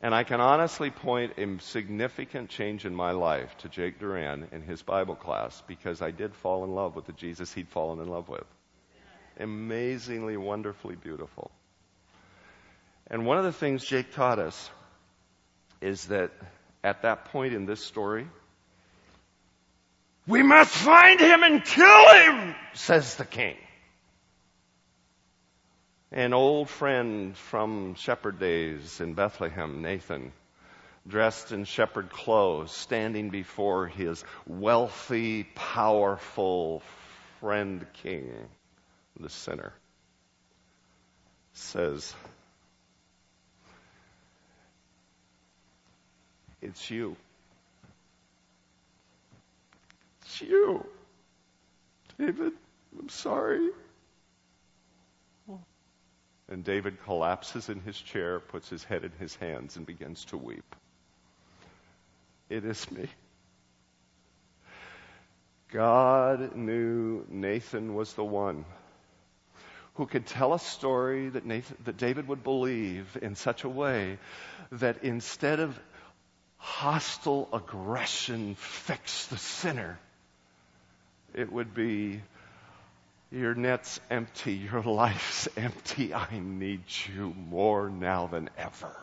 And 0.01 0.15
I 0.15 0.23
can 0.23 0.39
honestly 0.39 0.89
point 0.89 1.33
a 1.37 1.59
significant 1.59 2.49
change 2.49 2.85
in 2.85 2.95
my 2.95 3.11
life 3.11 3.53
to 3.57 3.67
Jake 3.67 3.99
Duran 3.99 4.47
in 4.53 4.61
his 4.61 4.81
Bible 4.81 5.15
class 5.15 5.61
because 5.67 6.01
I 6.01 6.11
did 6.11 6.33
fall 6.33 6.63
in 6.63 6.73
love 6.73 6.95
with 6.95 7.03
the 7.05 7.11
Jesus 7.11 7.53
he'd 7.53 7.67
fallen 7.67 7.99
in 7.99 8.07
love 8.07 8.29
with. 8.29 8.45
Amazingly, 9.37 10.37
wonderfully 10.37 10.95
beautiful. 10.95 11.51
And 13.07 13.25
one 13.25 13.37
of 13.37 13.43
the 13.43 13.51
things 13.51 13.83
Jake 13.83 14.13
taught 14.13 14.39
us 14.39 14.69
is 15.81 16.05
that 16.05 16.31
at 16.85 17.01
that 17.01 17.25
point 17.25 17.53
in 17.53 17.65
this 17.65 17.83
story, 17.83 18.29
we 20.27 20.43
must 20.43 20.71
find 20.71 21.19
him 21.19 21.43
and 21.43 21.63
kill 21.63 22.13
him, 22.13 22.55
says 22.73 23.15
the 23.15 23.25
king. 23.25 23.55
An 26.11 26.33
old 26.33 26.69
friend 26.69 27.35
from 27.35 27.95
shepherd 27.95 28.39
days 28.39 29.01
in 29.01 29.13
Bethlehem, 29.13 29.81
Nathan, 29.81 30.31
dressed 31.07 31.51
in 31.51 31.65
shepherd 31.65 32.09
clothes, 32.09 32.71
standing 32.71 33.29
before 33.29 33.87
his 33.87 34.23
wealthy, 34.47 35.43
powerful 35.55 36.81
friend 37.39 37.85
king, 38.01 38.31
the 39.19 39.29
sinner, 39.29 39.73
says, 41.53 42.15
It's 46.61 46.89
you. 46.89 47.15
It's 50.35 50.49
you. 50.49 50.85
David, 52.19 52.51
I'm 52.99 53.07
sorry. 53.07 53.69
And 56.49 56.61
David 56.61 57.01
collapses 57.05 57.69
in 57.69 57.79
his 57.79 57.97
chair, 57.97 58.41
puts 58.41 58.69
his 58.69 58.83
head 58.83 59.05
in 59.05 59.11
his 59.17 59.33
hands, 59.37 59.77
and 59.77 59.85
begins 59.85 60.25
to 60.25 60.37
weep. 60.37 60.75
It 62.49 62.65
is 62.65 62.91
me. 62.91 63.07
God 65.71 66.55
knew 66.55 67.25
Nathan 67.29 67.95
was 67.95 68.13
the 68.13 68.25
one 68.25 68.65
who 69.93 70.05
could 70.05 70.25
tell 70.25 70.53
a 70.53 70.59
story 70.59 71.29
that, 71.29 71.45
Nathan, 71.45 71.77
that 71.85 71.95
David 71.95 72.27
would 72.27 72.43
believe 72.43 73.17
in 73.21 73.35
such 73.35 73.63
a 73.63 73.69
way 73.69 74.19
that 74.73 75.03
instead 75.03 75.61
of 75.61 75.79
hostile 76.57 77.47
aggression 77.53 78.55
fix 78.55 79.27
the 79.27 79.37
sinner, 79.37 79.97
it 81.35 81.51
would 81.51 81.73
be 81.73 82.21
your 83.31 83.53
net's 83.53 83.99
empty, 84.09 84.53
your 84.53 84.81
life's 84.85 85.47
empty. 85.57 86.13
I 86.13 86.39
need 86.39 86.83
you 87.13 87.35
more 87.49 87.89
now 87.89 88.27
than 88.27 88.49
ever. 88.57 88.95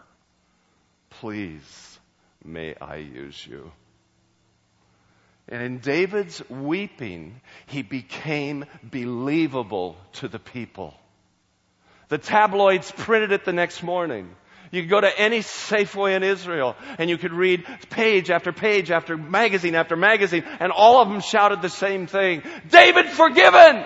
Please, 1.10 2.00
may 2.44 2.74
I 2.80 2.96
use 2.96 3.46
you. 3.46 3.70
And 5.48 5.62
in 5.62 5.78
David's 5.78 6.42
weeping, 6.48 7.40
he 7.66 7.82
became 7.82 8.64
believable 8.82 9.96
to 10.14 10.28
the 10.28 10.38
people. 10.38 10.94
The 12.08 12.18
tabloids 12.18 12.90
printed 12.90 13.32
it 13.32 13.44
the 13.44 13.52
next 13.52 13.82
morning. 13.82 14.34
You 14.72 14.80
could 14.80 14.90
go 14.90 15.00
to 15.02 15.18
any 15.18 15.40
Safeway 15.40 16.16
in 16.16 16.22
Israel 16.22 16.76
and 16.98 17.10
you 17.10 17.18
could 17.18 17.34
read 17.34 17.66
page 17.90 18.30
after 18.30 18.52
page 18.52 18.90
after 18.90 19.18
magazine 19.18 19.74
after 19.74 19.96
magazine 19.96 20.44
and 20.60 20.72
all 20.72 21.02
of 21.02 21.10
them 21.10 21.20
shouted 21.20 21.60
the 21.60 21.68
same 21.68 22.06
thing. 22.06 22.42
David 22.70 23.06
forgiven! 23.10 23.84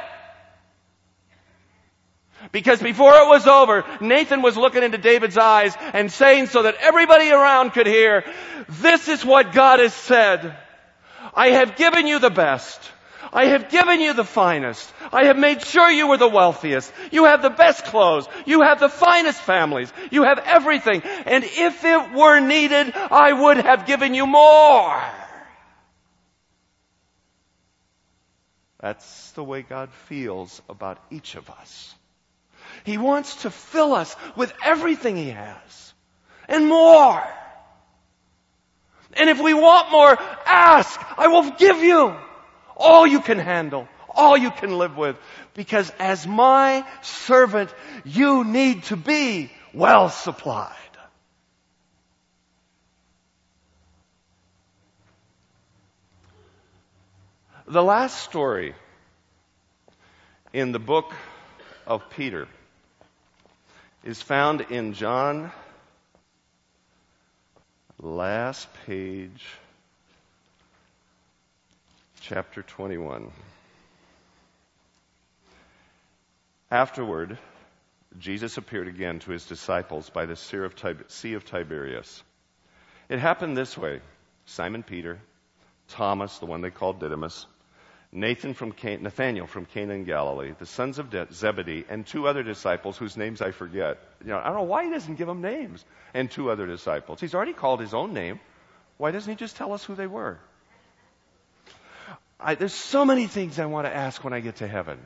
Because 2.52 2.80
before 2.80 3.12
it 3.12 3.28
was 3.28 3.48
over, 3.48 3.84
Nathan 4.00 4.42
was 4.42 4.56
looking 4.56 4.84
into 4.84 4.98
David's 4.98 5.36
eyes 5.36 5.74
and 5.92 6.12
saying 6.12 6.46
so 6.46 6.62
that 6.62 6.76
everybody 6.76 7.30
around 7.30 7.70
could 7.70 7.88
hear, 7.88 8.24
this 8.68 9.08
is 9.08 9.24
what 9.24 9.52
God 9.52 9.80
has 9.80 9.92
said. 9.92 10.56
I 11.34 11.48
have 11.48 11.74
given 11.74 12.06
you 12.06 12.20
the 12.20 12.30
best. 12.30 12.80
I 13.36 13.48
have 13.48 13.68
given 13.68 14.00
you 14.00 14.14
the 14.14 14.24
finest. 14.24 14.90
I 15.12 15.26
have 15.26 15.36
made 15.36 15.62
sure 15.62 15.90
you 15.90 16.08
were 16.08 16.16
the 16.16 16.26
wealthiest. 16.26 16.90
You 17.12 17.26
have 17.26 17.42
the 17.42 17.50
best 17.50 17.84
clothes. 17.84 18.26
You 18.46 18.62
have 18.62 18.80
the 18.80 18.88
finest 18.88 19.38
families. 19.38 19.92
You 20.10 20.22
have 20.22 20.38
everything. 20.38 21.02
And 21.02 21.44
if 21.44 21.84
it 21.84 22.14
were 22.14 22.40
needed, 22.40 22.94
I 22.96 23.34
would 23.34 23.58
have 23.58 23.84
given 23.84 24.14
you 24.14 24.26
more. 24.26 25.02
That's 28.80 29.32
the 29.32 29.44
way 29.44 29.60
God 29.60 29.90
feels 30.08 30.62
about 30.70 30.98
each 31.10 31.34
of 31.34 31.50
us. 31.50 31.94
He 32.84 32.96
wants 32.96 33.42
to 33.42 33.50
fill 33.50 33.92
us 33.92 34.16
with 34.34 34.50
everything 34.64 35.14
He 35.14 35.28
has 35.28 35.92
and 36.48 36.66
more. 36.66 37.22
And 39.12 39.28
if 39.28 39.42
we 39.42 39.52
want 39.52 39.90
more, 39.90 40.16
ask. 40.46 40.98
I 41.18 41.26
will 41.26 41.50
give 41.50 41.80
you 41.80 42.16
all 42.76 43.06
you 43.06 43.20
can 43.20 43.38
handle, 43.38 43.88
all 44.08 44.36
you 44.36 44.50
can 44.50 44.76
live 44.78 44.96
with. 44.96 45.16
Because 45.54 45.90
as 45.98 46.26
my 46.26 46.86
servant, 47.02 47.74
you 48.04 48.44
need 48.44 48.84
to 48.84 48.96
be 48.96 49.50
well 49.72 50.08
supplied. 50.08 50.72
The 57.68 57.82
last 57.82 58.22
story 58.22 58.74
in 60.52 60.70
the 60.70 60.78
book 60.78 61.12
of 61.84 62.08
Peter 62.10 62.46
is 64.04 64.22
found 64.22 64.60
in 64.60 64.92
John, 64.92 65.50
last 68.00 68.68
page, 68.86 69.44
chapter 72.28 72.60
21. 72.60 73.30
Afterward, 76.72 77.38
Jesus 78.18 78.56
appeared 78.56 78.88
again 78.88 79.20
to 79.20 79.30
his 79.30 79.46
disciples 79.46 80.10
by 80.10 80.26
the 80.26 80.34
Sea 80.34 81.34
of 81.34 81.44
Tiberias. 81.44 82.24
It 83.08 83.20
happened 83.20 83.56
this 83.56 83.78
way 83.78 84.00
Simon 84.44 84.82
Peter, 84.82 85.20
Thomas, 85.86 86.38
the 86.38 86.46
one 86.46 86.62
they 86.62 86.70
called 86.70 86.98
Didymus, 86.98 87.46
Nathan 88.10 88.54
from 88.54 88.72
Can- 88.72 89.04
Nathaniel 89.04 89.46
from 89.46 89.64
Cana 89.66 89.94
in 89.94 90.02
Galilee, 90.02 90.52
the 90.58 90.66
sons 90.66 90.98
of 90.98 91.10
De- 91.10 91.32
Zebedee, 91.32 91.84
and 91.88 92.04
two 92.04 92.26
other 92.26 92.42
disciples 92.42 92.96
whose 92.98 93.16
names 93.16 93.40
I 93.40 93.52
forget. 93.52 93.98
You 94.24 94.30
know, 94.30 94.40
I 94.40 94.46
don't 94.46 94.56
know 94.56 94.62
why 94.64 94.84
he 94.84 94.90
doesn't 94.90 95.14
give 95.14 95.28
them 95.28 95.42
names. 95.42 95.84
And 96.12 96.28
two 96.28 96.50
other 96.50 96.66
disciples. 96.66 97.20
He's 97.20 97.36
already 97.36 97.52
called 97.52 97.78
his 97.78 97.94
own 97.94 98.12
name. 98.14 98.40
Why 98.96 99.12
doesn't 99.12 99.30
he 99.30 99.36
just 99.36 99.54
tell 99.54 99.72
us 99.72 99.84
who 99.84 99.94
they 99.94 100.08
were? 100.08 100.40
I, 102.38 102.54
there's 102.54 102.74
so 102.74 103.04
many 103.04 103.26
things 103.26 103.58
I 103.58 103.66
want 103.66 103.86
to 103.86 103.94
ask 103.94 104.22
when 104.22 104.32
I 104.32 104.40
get 104.40 104.56
to 104.56 104.68
heaven. 104.68 104.98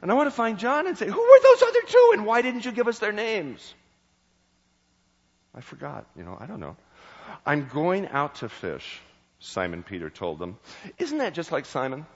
And 0.00 0.10
I 0.10 0.14
want 0.14 0.26
to 0.26 0.34
find 0.34 0.58
John 0.58 0.86
and 0.86 0.98
say, 0.98 1.06
who 1.06 1.20
were 1.20 1.40
those 1.42 1.62
other 1.62 1.80
two 1.86 2.10
and 2.14 2.26
why 2.26 2.42
didn't 2.42 2.64
you 2.64 2.72
give 2.72 2.88
us 2.88 2.98
their 2.98 3.12
names? 3.12 3.74
I 5.54 5.60
forgot, 5.60 6.06
you 6.16 6.24
know, 6.24 6.36
I 6.40 6.46
don't 6.46 6.60
know. 6.60 6.76
I'm 7.44 7.68
going 7.68 8.08
out 8.08 8.36
to 8.36 8.48
fish, 8.48 9.00
Simon 9.38 9.82
Peter 9.82 10.10
told 10.10 10.38
them. 10.38 10.58
Isn't 10.98 11.18
that 11.18 11.34
just 11.34 11.52
like 11.52 11.66
Simon? 11.66 12.06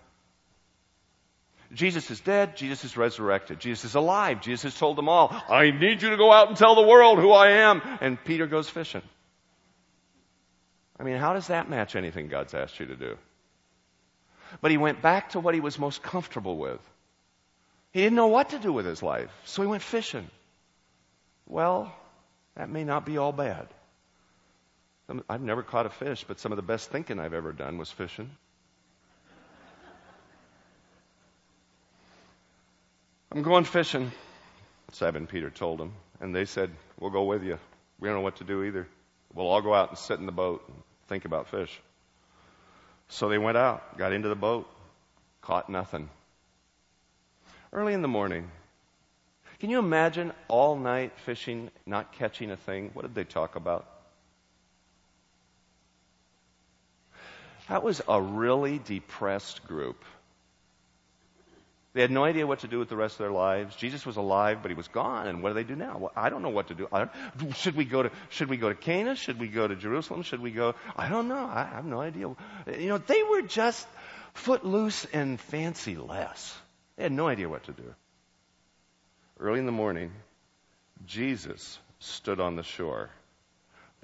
Jesus 1.72 2.10
is 2.10 2.20
dead. 2.20 2.56
Jesus 2.56 2.84
is 2.84 2.96
resurrected. 2.96 3.60
Jesus 3.60 3.84
is 3.84 3.94
alive. 3.94 4.40
Jesus 4.40 4.78
told 4.78 4.96
them 4.96 5.08
all, 5.08 5.34
I 5.48 5.70
need 5.70 6.00
you 6.00 6.10
to 6.10 6.16
go 6.16 6.32
out 6.32 6.48
and 6.48 6.56
tell 6.56 6.74
the 6.74 6.86
world 6.86 7.18
who 7.18 7.32
I 7.32 7.50
am. 7.50 7.82
And 8.00 8.22
Peter 8.24 8.46
goes 8.46 8.68
fishing. 8.68 9.02
I 10.98 11.02
mean, 11.02 11.16
how 11.16 11.34
does 11.34 11.48
that 11.48 11.68
match 11.68 11.96
anything 11.96 12.28
God's 12.28 12.54
asked 12.54 12.80
you 12.80 12.86
to 12.86 12.96
do? 12.96 13.18
But 14.60 14.70
he 14.70 14.76
went 14.76 15.02
back 15.02 15.30
to 15.30 15.40
what 15.40 15.54
he 15.54 15.60
was 15.60 15.78
most 15.78 16.02
comfortable 16.02 16.56
with. 16.56 16.80
He 17.92 18.02
didn't 18.02 18.16
know 18.16 18.26
what 18.28 18.50
to 18.50 18.58
do 18.58 18.72
with 18.72 18.86
his 18.86 19.02
life, 19.02 19.30
so 19.44 19.62
he 19.62 19.68
went 19.68 19.82
fishing. 19.82 20.28
Well, 21.46 21.94
that 22.54 22.68
may 22.68 22.84
not 22.84 23.06
be 23.06 23.18
all 23.18 23.32
bad. 23.32 23.68
I've 25.28 25.40
never 25.40 25.62
caught 25.62 25.86
a 25.86 25.90
fish, 25.90 26.24
but 26.26 26.40
some 26.40 26.52
of 26.52 26.56
the 26.56 26.62
best 26.62 26.90
thinking 26.90 27.20
I've 27.20 27.32
ever 27.32 27.52
done 27.52 27.78
was 27.78 27.90
fishing. 27.90 28.30
I'm 33.30 33.42
going 33.42 33.64
fishing, 33.64 34.10
Simon 34.92 35.26
Peter 35.26 35.50
told 35.50 35.80
him. 35.80 35.92
And 36.20 36.34
they 36.34 36.44
said, 36.46 36.70
We'll 36.98 37.10
go 37.10 37.24
with 37.24 37.44
you. 37.44 37.58
We 38.00 38.08
don't 38.08 38.16
know 38.16 38.22
what 38.22 38.36
to 38.36 38.44
do 38.44 38.64
either. 38.64 38.88
We'll 39.34 39.46
all 39.46 39.60
go 39.60 39.74
out 39.74 39.90
and 39.90 39.98
sit 39.98 40.18
in 40.18 40.26
the 40.26 40.32
boat 40.32 40.64
and 40.66 40.76
think 41.08 41.24
about 41.24 41.48
fish. 41.48 41.80
So 43.08 43.28
they 43.28 43.38
went 43.38 43.56
out, 43.56 43.96
got 43.98 44.12
into 44.12 44.28
the 44.28 44.34
boat, 44.34 44.68
caught 45.40 45.68
nothing. 45.68 46.08
Early 47.72 47.94
in 47.94 48.02
the 48.02 48.08
morning, 48.08 48.50
can 49.58 49.70
you 49.70 49.78
imagine 49.78 50.32
all 50.48 50.76
night 50.76 51.12
fishing, 51.24 51.70
not 51.86 52.12
catching 52.12 52.50
a 52.50 52.56
thing? 52.56 52.90
What 52.94 53.02
did 53.02 53.14
they 53.14 53.24
talk 53.24 53.56
about? 53.56 53.86
That 57.68 57.82
was 57.82 58.00
a 58.06 58.20
really 58.20 58.78
depressed 58.78 59.66
group. 59.66 60.04
They 61.96 62.02
had 62.02 62.10
no 62.10 62.24
idea 62.24 62.46
what 62.46 62.58
to 62.58 62.68
do 62.68 62.78
with 62.78 62.90
the 62.90 62.96
rest 62.96 63.14
of 63.14 63.20
their 63.20 63.30
lives. 63.30 63.74
Jesus 63.74 64.04
was 64.04 64.18
alive, 64.18 64.58
but 64.60 64.70
he 64.70 64.74
was 64.74 64.86
gone. 64.86 65.28
And 65.28 65.42
what 65.42 65.48
do 65.48 65.54
they 65.54 65.64
do 65.64 65.74
now? 65.74 65.96
Well, 65.96 66.12
I 66.14 66.28
don't 66.28 66.42
know 66.42 66.50
what 66.50 66.68
to 66.68 66.74
do. 66.74 66.86
should 67.54 67.74
we 67.74 67.86
go 67.86 68.02
to 68.02 68.10
Should 68.28 68.50
we 68.50 68.58
go 68.58 68.68
to 68.68 68.74
Cana? 68.74 69.16
Should 69.16 69.40
we 69.40 69.48
go 69.48 69.66
to 69.66 69.74
Jerusalem? 69.74 70.20
Should 70.20 70.40
we 70.40 70.50
go? 70.50 70.74
I 70.94 71.08
don't 71.08 71.26
know. 71.26 71.38
I, 71.38 71.62
I 71.62 71.76
have 71.76 71.86
no 71.86 72.02
idea. 72.02 72.28
You 72.78 72.88
know, 72.88 72.98
they 72.98 73.22
were 73.22 73.40
just 73.40 73.88
footloose 74.34 75.06
and 75.06 75.40
fancy 75.40 75.96
less. 75.96 76.54
They 76.98 77.04
had 77.04 77.12
no 77.12 77.28
idea 77.28 77.48
what 77.48 77.64
to 77.64 77.72
do. 77.72 77.94
Early 79.40 79.60
in 79.60 79.64
the 79.64 79.72
morning, 79.72 80.12
Jesus 81.06 81.78
stood 82.00 82.40
on 82.40 82.56
the 82.56 82.62
shore. 82.62 83.08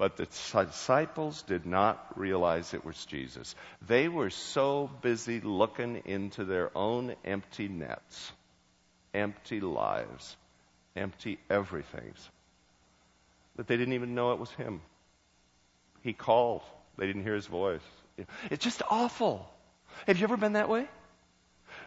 But 0.03 0.17
the 0.17 0.25
disciples 0.25 1.43
did 1.43 1.65
not 1.65 2.19
realize 2.19 2.73
it 2.73 2.83
was 2.83 3.05
Jesus. 3.05 3.55
They 3.87 4.09
were 4.09 4.31
so 4.31 4.89
busy 5.01 5.39
looking 5.39 6.01
into 6.03 6.43
their 6.43 6.77
own 6.77 7.15
empty 7.23 7.69
nets, 7.69 8.33
empty 9.13 9.61
lives, 9.61 10.35
empty 10.93 11.39
everythings, 11.49 12.29
that 13.55 13.67
they 13.67 13.77
didn't 13.77 13.93
even 13.93 14.13
know 14.13 14.33
it 14.33 14.39
was 14.39 14.51
Him. 14.51 14.81
He 16.01 16.11
called. 16.11 16.63
They 16.97 17.07
didn't 17.07 17.23
hear 17.23 17.35
His 17.35 17.47
voice. 17.47 17.79
It's 18.51 18.61
just 18.61 18.81
awful. 18.89 19.49
Have 20.05 20.17
you 20.17 20.25
ever 20.25 20.35
been 20.35 20.53
that 20.53 20.67
way? 20.67 20.85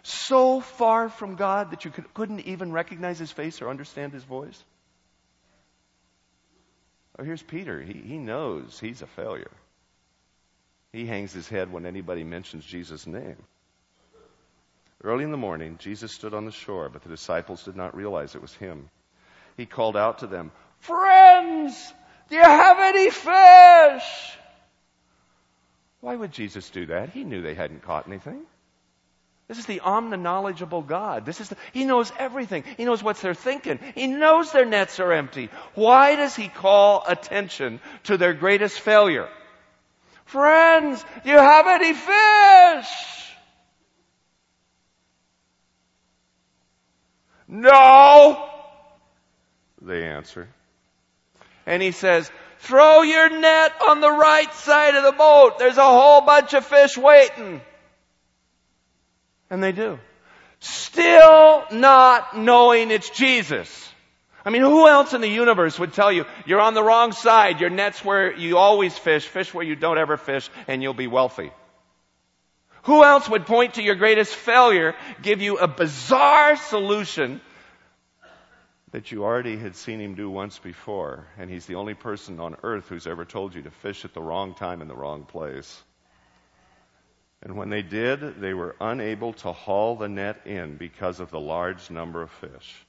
So 0.05 0.63
far 0.63 1.11
from 1.11 1.35
God 1.35 1.71
that 1.73 1.85
you 1.85 1.93
couldn't 2.15 2.41
even 2.41 2.73
recognize 2.73 3.19
His 3.19 3.31
face 3.31 3.61
or 3.61 3.69
understand 3.69 4.15
His 4.15 4.25
voice? 4.25 4.65
Oh, 7.19 7.25
here's 7.25 7.43
Peter. 7.43 7.81
He, 7.81 7.95
he 7.95 8.19
knows 8.19 8.79
he's 8.79 9.03
a 9.03 9.07
failure. 9.07 9.51
He 10.93 11.07
hangs 11.07 11.33
his 11.33 11.49
head 11.49 11.73
when 11.73 11.87
anybody 11.87 12.25
mentions 12.25 12.65
Jesus' 12.65 13.07
name. 13.07 13.37
Early 15.03 15.25
in 15.25 15.31
the 15.31 15.37
morning, 15.37 15.77
Jesus 15.79 16.13
stood 16.13 16.35
on 16.35 16.47
the 16.47 16.53
shore, 16.53 16.89
but 16.89 17.03
the 17.03 17.09
disciples 17.09 17.65
did 17.65 17.77
not 17.77 17.97
realize 17.97 18.35
it 18.35 18.43
was 18.43 18.55
him. 18.55 18.89
He 19.57 19.67
called 19.67 19.97
out 19.97 20.19
to 20.19 20.27
them, 20.27 20.53
Friends, 20.81 21.93
do 22.29 22.37
you 22.37 22.43
have 22.43 22.79
any 22.81 23.11
fish? 23.11 24.39
Why 26.01 26.17
would 26.17 26.33
Jesus 26.33 26.71
do 26.71 26.87
that? 26.87 27.11
He 27.11 27.25
knew 27.25 27.43
they 27.43 27.55
hadn't 27.55 27.83
caught 27.83 28.07
anything. 28.07 28.43
This 29.49 29.59
is 29.59 29.67
the 29.67 29.81
omni-knowledgeable 29.81 30.83
God. 30.83 31.25
This 31.25 31.41
is 31.41 31.49
the, 31.49 31.57
He 31.73 31.85
knows 31.85 32.13
everything. 32.19 32.65
He 32.77 32.85
knows 32.85 33.03
what 33.03 33.17
they're 33.19 33.35
thinking. 33.35 33.79
He 33.95 34.09
knows 34.09 34.51
their 34.51 34.65
nets 34.65 34.99
are 34.99 35.13
empty. 35.13 35.51
Why 35.75 36.17
does 36.17 36.35
He 36.35 36.49
call 36.49 37.05
attention 37.07 37.81
to 38.05 38.17
their 38.17 38.35
greatest 38.35 38.81
failure? 38.81 39.29
Friends, 40.25 41.05
do 41.23 41.31
you 41.31 41.39
have 41.39 41.67
any 41.69 41.93
fish? 41.93 42.89
No, 47.47 48.49
they 49.81 50.03
answer. 50.03 50.49
And 51.65 51.81
he 51.81 51.93
says, 51.93 52.29
throw 52.59 53.03
your 53.03 53.31
net 53.31 53.73
on 53.87 54.01
the 54.01 54.11
right 54.11 54.53
side 54.55 54.97
of 54.97 55.05
the 55.05 55.13
boat. 55.13 55.61
There's 55.61 55.77
a 55.77 55.85
whole 55.85 56.23
bunch 56.23 56.55
of 56.55 56.67
fish 56.67 56.99
waiting. 56.99 57.61
And 59.51 59.63
they 59.63 59.73
do. 59.73 59.99
Still 60.61 61.65
not 61.71 62.37
knowing 62.37 62.91
it's 62.91 63.11
Jesus. 63.11 63.93
I 64.45 64.51
mean, 64.51 64.63
who 64.63 64.87
else 64.87 65.13
in 65.13 65.21
the 65.21 65.29
universe 65.29 65.79
would 65.79 65.93
tell 65.93 66.13
you, 66.13 66.25
you're 66.47 66.61
on 66.61 66.75
the 66.75 66.83
wrong 66.83 67.13
side, 67.13 67.61
your 67.61 67.71
net's 67.71 68.05
where 68.05 68.33
you 68.33 68.59
always 68.59 68.97
fish, 68.97 69.27
fish 69.27 69.53
where 69.53 69.65
you 69.65 69.75
don't 69.75 69.99
ever 69.99 70.17
fish, 70.17 70.49
and 70.69 70.83
you'll 70.83 70.95
be 70.95 71.09
wealthy? 71.09 71.51
Who 72.85 73.03
else 73.03 73.29
would 73.29 73.47
point 73.47 73.75
to 73.75 73.83
your 73.83 73.97
greatest 73.97 74.33
failure, 74.33 74.95
give 75.21 75.43
you 75.43 75.59
a 75.59 75.67
bizarre 75.67 76.55
solution 76.55 77.41
that 78.93 79.11
you 79.11 79.25
already 79.25 79.57
had 79.57 79.75
seen 79.75 80.01
him 80.01 80.15
do 80.15 80.31
once 80.31 80.61
before, 80.61 81.27
and 81.37 81.51
he's 81.51 81.67
the 81.67 81.75
only 81.75 81.95
person 81.95 82.39
on 82.39 82.57
earth 82.63 82.89
who's 82.89 83.09
ever 83.09 83.25
told 83.25 83.55
you 83.55 83.63
to 83.63 83.71
fish 83.71 84.05
at 84.05 84.15
the 84.15 84.23
wrong 84.23 84.55
time 84.55 84.81
in 84.81 84.87
the 84.87 84.95
wrong 84.95 85.25
place? 85.25 85.83
And 87.43 87.57
when 87.57 87.69
they 87.69 87.83
did, 87.83 88.41
they 88.41 88.55
were 88.55 88.77
unable 88.81 89.33
to 89.35 89.53
haul 89.53 89.97
the 89.97 90.09
net 90.09 90.47
in 90.47 90.77
because 90.77 91.21
of 91.21 91.31
the 91.31 91.41
large 91.41 91.91
number 91.91 92.23
of 92.23 92.31
fish. 92.31 92.87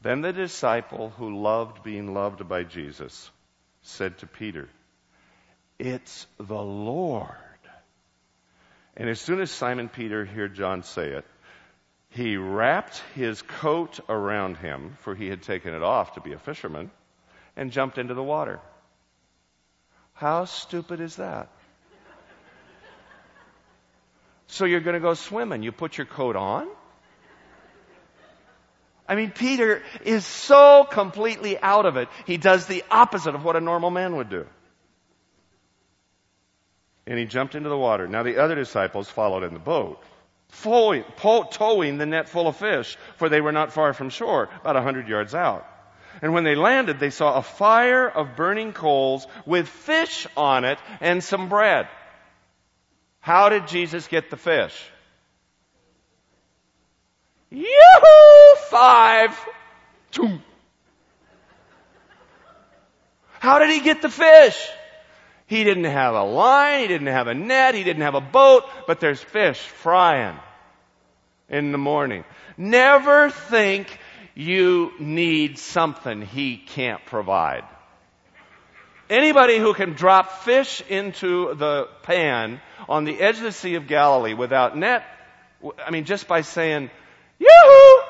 Then 0.00 0.20
the 0.20 0.32
disciple 0.32 1.10
who 1.10 1.40
loved 1.40 1.82
being 1.82 2.12
loved 2.12 2.48
by 2.48 2.64
Jesus 2.64 3.30
said 3.82 4.18
to 4.18 4.26
Peter, 4.26 4.68
It's 5.78 6.26
the 6.38 6.62
Lord. 6.62 7.28
And 8.96 9.08
as 9.08 9.20
soon 9.20 9.40
as 9.40 9.50
Simon 9.50 9.88
Peter 9.88 10.24
heard 10.24 10.54
John 10.54 10.82
say 10.82 11.10
it, 11.10 11.24
he 12.10 12.36
wrapped 12.36 13.02
his 13.14 13.40
coat 13.40 14.00
around 14.08 14.58
him, 14.58 14.96
for 15.00 15.14
he 15.14 15.28
had 15.28 15.42
taken 15.42 15.72
it 15.72 15.82
off 15.82 16.14
to 16.14 16.20
be 16.20 16.32
a 16.34 16.38
fisherman, 16.38 16.90
and 17.56 17.70
jumped 17.72 17.96
into 17.96 18.14
the 18.14 18.22
water. 18.22 18.60
How 20.12 20.44
stupid 20.44 21.00
is 21.00 21.16
that? 21.16 21.48
So 24.52 24.66
you're 24.66 24.80
going 24.80 24.92
to 24.92 25.00
go 25.00 25.14
swimming. 25.14 25.62
You 25.62 25.72
put 25.72 25.96
your 25.96 26.06
coat 26.06 26.36
on? 26.36 26.68
I 29.08 29.14
mean, 29.14 29.30
Peter 29.30 29.82
is 30.04 30.26
so 30.26 30.84
completely 30.84 31.58
out 31.58 31.86
of 31.86 31.96
it. 31.96 32.08
He 32.26 32.36
does 32.36 32.66
the 32.66 32.84
opposite 32.90 33.34
of 33.34 33.46
what 33.46 33.56
a 33.56 33.60
normal 33.60 33.90
man 33.90 34.14
would 34.16 34.28
do. 34.28 34.46
And 37.06 37.18
he 37.18 37.24
jumped 37.24 37.54
into 37.54 37.70
the 37.70 37.78
water. 37.78 38.06
Now 38.06 38.24
the 38.24 38.42
other 38.42 38.54
disciples 38.54 39.08
followed 39.08 39.42
in 39.42 39.54
the 39.54 39.58
boat, 39.58 40.02
towing 40.50 41.96
the 41.96 42.06
net 42.06 42.28
full 42.28 42.46
of 42.46 42.56
fish, 42.56 42.98
for 43.16 43.30
they 43.30 43.40
were 43.40 43.52
not 43.52 43.72
far 43.72 43.94
from 43.94 44.10
shore, 44.10 44.50
about 44.60 44.76
a 44.76 44.82
hundred 44.82 45.08
yards 45.08 45.34
out. 45.34 45.66
And 46.20 46.34
when 46.34 46.44
they 46.44 46.56
landed, 46.56 47.00
they 47.00 47.08
saw 47.08 47.36
a 47.36 47.42
fire 47.42 48.06
of 48.06 48.36
burning 48.36 48.74
coals 48.74 49.26
with 49.46 49.66
fish 49.66 50.26
on 50.36 50.64
it 50.64 50.78
and 51.00 51.24
some 51.24 51.48
bread. 51.48 51.88
How 53.22 53.48
did 53.48 53.68
Jesus 53.68 54.08
get 54.08 54.30
the 54.30 54.36
fish? 54.36 54.74
Yoo-hoo! 57.50 58.56
Five. 58.68 59.38
Two. 60.10 60.40
How 63.38 63.60
did 63.60 63.70
he 63.70 63.80
get 63.80 64.02
the 64.02 64.08
fish? 64.08 64.58
He 65.46 65.62
didn't 65.62 65.84
have 65.84 66.14
a 66.14 66.24
line, 66.24 66.80
he 66.80 66.88
didn't 66.88 67.08
have 67.08 67.28
a 67.28 67.34
net, 67.34 67.76
he 67.76 67.84
didn't 67.84 68.02
have 68.02 68.16
a 68.16 68.20
boat, 68.20 68.64
but 68.88 68.98
there's 68.98 69.20
fish 69.20 69.58
frying 69.58 70.36
in 71.48 71.70
the 71.70 71.78
morning. 71.78 72.24
Never 72.56 73.30
think 73.30 73.98
you 74.34 74.92
need 74.98 75.58
something 75.58 76.22
he 76.22 76.56
can't 76.56 77.04
provide. 77.06 77.64
Anybody 79.12 79.58
who 79.58 79.74
can 79.74 79.92
drop 79.92 80.42
fish 80.42 80.82
into 80.88 81.54
the 81.54 81.86
pan 82.02 82.62
on 82.88 83.04
the 83.04 83.20
edge 83.20 83.36
of 83.36 83.42
the 83.42 83.52
Sea 83.52 83.74
of 83.74 83.86
Galilee 83.86 84.32
without 84.32 84.74
net, 84.74 85.04
I 85.86 85.90
mean, 85.90 86.06
just 86.06 86.26
by 86.26 86.40
saying, 86.40 86.90
Yoo-hoo! 87.38 88.02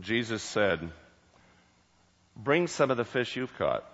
Jesus 0.00 0.40
said, 0.40 0.88
Bring 2.36 2.68
some 2.68 2.92
of 2.92 2.96
the 2.96 3.04
fish 3.04 3.34
you've 3.34 3.58
caught. 3.58 3.84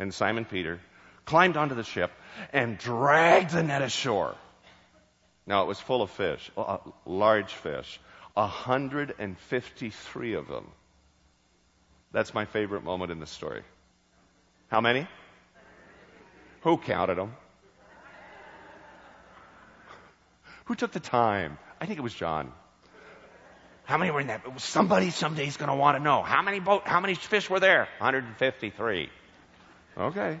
And 0.00 0.12
Simon 0.12 0.46
Peter 0.46 0.80
climbed 1.26 1.56
onto 1.56 1.76
the 1.76 1.84
ship 1.84 2.10
and 2.52 2.76
dragged 2.76 3.50
the 3.50 3.62
net 3.62 3.82
ashore. 3.82 4.34
Now 5.50 5.64
it 5.64 5.66
was 5.66 5.80
full 5.80 6.00
of 6.00 6.12
fish, 6.12 6.48
large 7.04 7.52
fish, 7.52 7.98
153 8.34 10.34
of 10.34 10.46
them. 10.46 10.70
That's 12.12 12.32
my 12.32 12.44
favorite 12.44 12.84
moment 12.84 13.10
in 13.10 13.18
the 13.18 13.26
story. 13.26 13.64
How 14.68 14.80
many? 14.80 15.08
Who 16.60 16.78
counted 16.78 17.18
them? 17.18 17.34
Who 20.66 20.76
took 20.76 20.92
the 20.92 21.00
time? 21.00 21.58
I 21.80 21.86
think 21.86 21.98
it 21.98 22.02
was 22.02 22.14
John. 22.14 22.52
How 23.86 23.98
many 23.98 24.12
were 24.12 24.20
in 24.20 24.28
that? 24.28 24.60
Somebody 24.60 25.10
someday 25.10 25.48
is 25.48 25.56
going 25.56 25.68
to 25.68 25.74
want 25.74 25.98
to 25.98 26.02
know. 26.02 26.22
How 26.22 26.42
many 26.42 26.60
boat, 26.60 26.86
how 26.86 27.00
many 27.00 27.16
fish 27.16 27.50
were 27.50 27.58
there? 27.58 27.88
153. 27.98 29.10
Okay. 29.98 30.40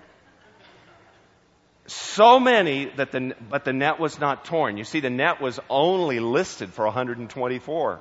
So 1.90 2.38
many 2.38 2.84
that 2.84 3.10
the, 3.10 3.34
but 3.48 3.64
the 3.64 3.72
net 3.72 3.98
was 3.98 4.20
not 4.20 4.44
torn. 4.44 4.76
You 4.76 4.84
see, 4.84 5.00
the 5.00 5.10
net 5.10 5.40
was 5.40 5.58
only 5.68 6.20
listed 6.20 6.72
for 6.72 6.84
124. 6.84 8.00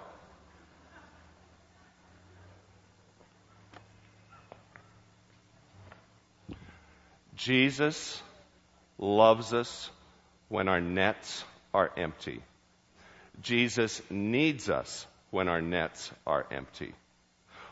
Jesus 7.36 8.22
loves 9.00 9.56
us 9.56 9.90
when 10.50 10.68
our 10.68 10.82
nets 10.82 11.44
are 11.74 11.90
empty. 11.98 12.44
Jesus 13.42 14.04
needs 14.12 14.70
us 14.70 15.08
when 15.32 15.48
our 15.48 15.64
nets 15.64 16.12
are 16.28 16.46
empty. 16.52 16.94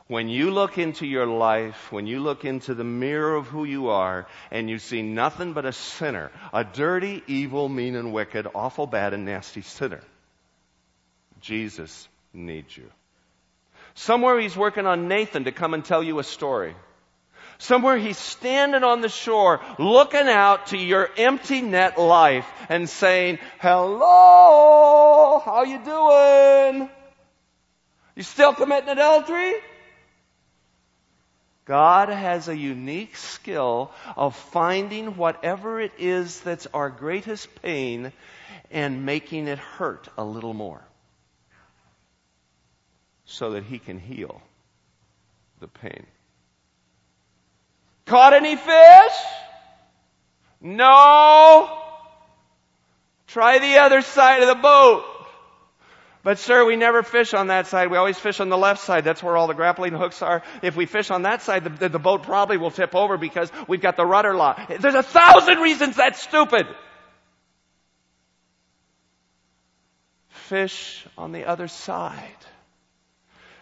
When 0.08 0.30
you 0.30 0.52
look 0.52 0.78
into 0.78 1.06
your 1.06 1.26
life, 1.26 1.92
when 1.92 2.08
you 2.08 2.22
look 2.22 2.46
into 2.46 2.74
the 2.74 2.86
mirror 2.86 3.36
of 3.36 3.48
who 3.48 3.66
you 3.66 3.90
are, 3.90 4.26
and 4.52 4.70
you 4.70 4.80
see 4.80 5.02
nothing 5.02 5.52
but 5.52 5.66
a 5.66 5.74
sinner, 5.74 6.32
a 6.54 6.64
dirty, 6.64 7.24
evil, 7.28 7.68
mean, 7.68 7.96
and 7.96 8.14
wicked, 8.14 8.48
awful, 8.56 8.88
bad, 8.88 9.14
and 9.14 9.26
nasty 9.26 9.62
sinner, 9.62 10.02
Jesus 11.42 12.08
needs 12.34 12.78
you. 12.78 12.90
Somewhere 13.96 14.40
he's 14.40 14.56
working 14.56 14.86
on 14.86 15.10
Nathan 15.10 15.44
to 15.44 15.52
come 15.52 15.74
and 15.74 15.84
tell 15.84 16.02
you 16.02 16.20
a 16.20 16.24
story. 16.24 16.74
Somewhere 17.58 17.98
he's 17.98 18.18
standing 18.18 18.84
on 18.84 19.02
the 19.02 19.10
shore 19.10 19.60
looking 19.80 20.28
out 20.28 20.68
to 20.68 20.78
your 20.78 21.10
empty 21.18 21.62
net 21.62 21.98
life 21.98 22.48
and 22.70 22.88
saying, 22.88 23.40
hello, 23.60 25.42
how 25.44 25.64
you 25.64 25.84
doing? 25.84 26.90
You 28.16 28.24
still 28.24 28.54
committing 28.54 28.90
adultery? 28.90 29.56
God 31.68 32.08
has 32.08 32.48
a 32.48 32.56
unique 32.56 33.18
skill 33.18 33.92
of 34.16 34.36
finding 34.36 35.18
whatever 35.18 35.82
it 35.82 35.92
is 35.98 36.40
that's 36.40 36.66
our 36.74 36.90
greatest 36.90 37.62
pain 37.62 38.14
and 38.72 39.06
making 39.06 39.48
it 39.48 39.60
hurt 39.60 40.08
a 40.18 40.24
little 40.24 40.54
more 40.54 40.82
so 43.26 43.52
that 43.52 43.66
he 43.66 43.80
can 43.80 44.00
heal 44.00 44.42
the 45.60 45.68
pain. 45.68 46.06
Caught 48.06 48.34
any 48.34 48.56
fish? 48.56 49.18
No. 50.62 51.78
Try 53.28 53.60
the 53.60 53.80
other 53.80 54.02
side 54.02 54.42
of 54.42 54.48
the 54.48 54.56
boat. 54.56 55.04
But 56.24 56.40
sir, 56.40 56.66
we 56.66 56.76
never 56.76 57.04
fish 57.04 57.34
on 57.34 57.48
that 57.48 57.68
side. 57.68 57.90
We 57.90 57.98
always 57.98 58.20
fish 58.20 58.40
on 58.40 58.50
the 58.50 58.58
left 58.58 58.82
side. 58.82 59.04
That's 59.04 59.24
where 59.24 59.38
all 59.38 59.48
the 59.48 59.54
grappling 59.54 59.94
hooks 59.94 60.22
are. 60.22 60.44
If 60.62 60.76
we 60.76 60.86
fish 60.86 61.10
on 61.10 61.22
that 61.22 61.42
side, 61.42 61.64
the, 61.64 61.90
the 61.90 62.00
boat 62.00 62.24
probably 62.24 62.58
will 62.58 62.72
tip 62.72 62.96
over 62.96 63.18
because 63.18 63.52
we've 63.68 63.82
got 63.82 63.96
the 63.98 64.06
rudder 64.06 64.36
lock. 64.36 64.68
There's 64.68 64.96
a 64.96 65.04
thousand 65.04 65.60
reasons 65.60 65.96
that's 65.96 66.22
stupid. 66.22 66.68
Fish 70.30 71.06
on 71.18 71.32
the 71.32 71.46
other 71.46 71.68
side. 71.68 72.22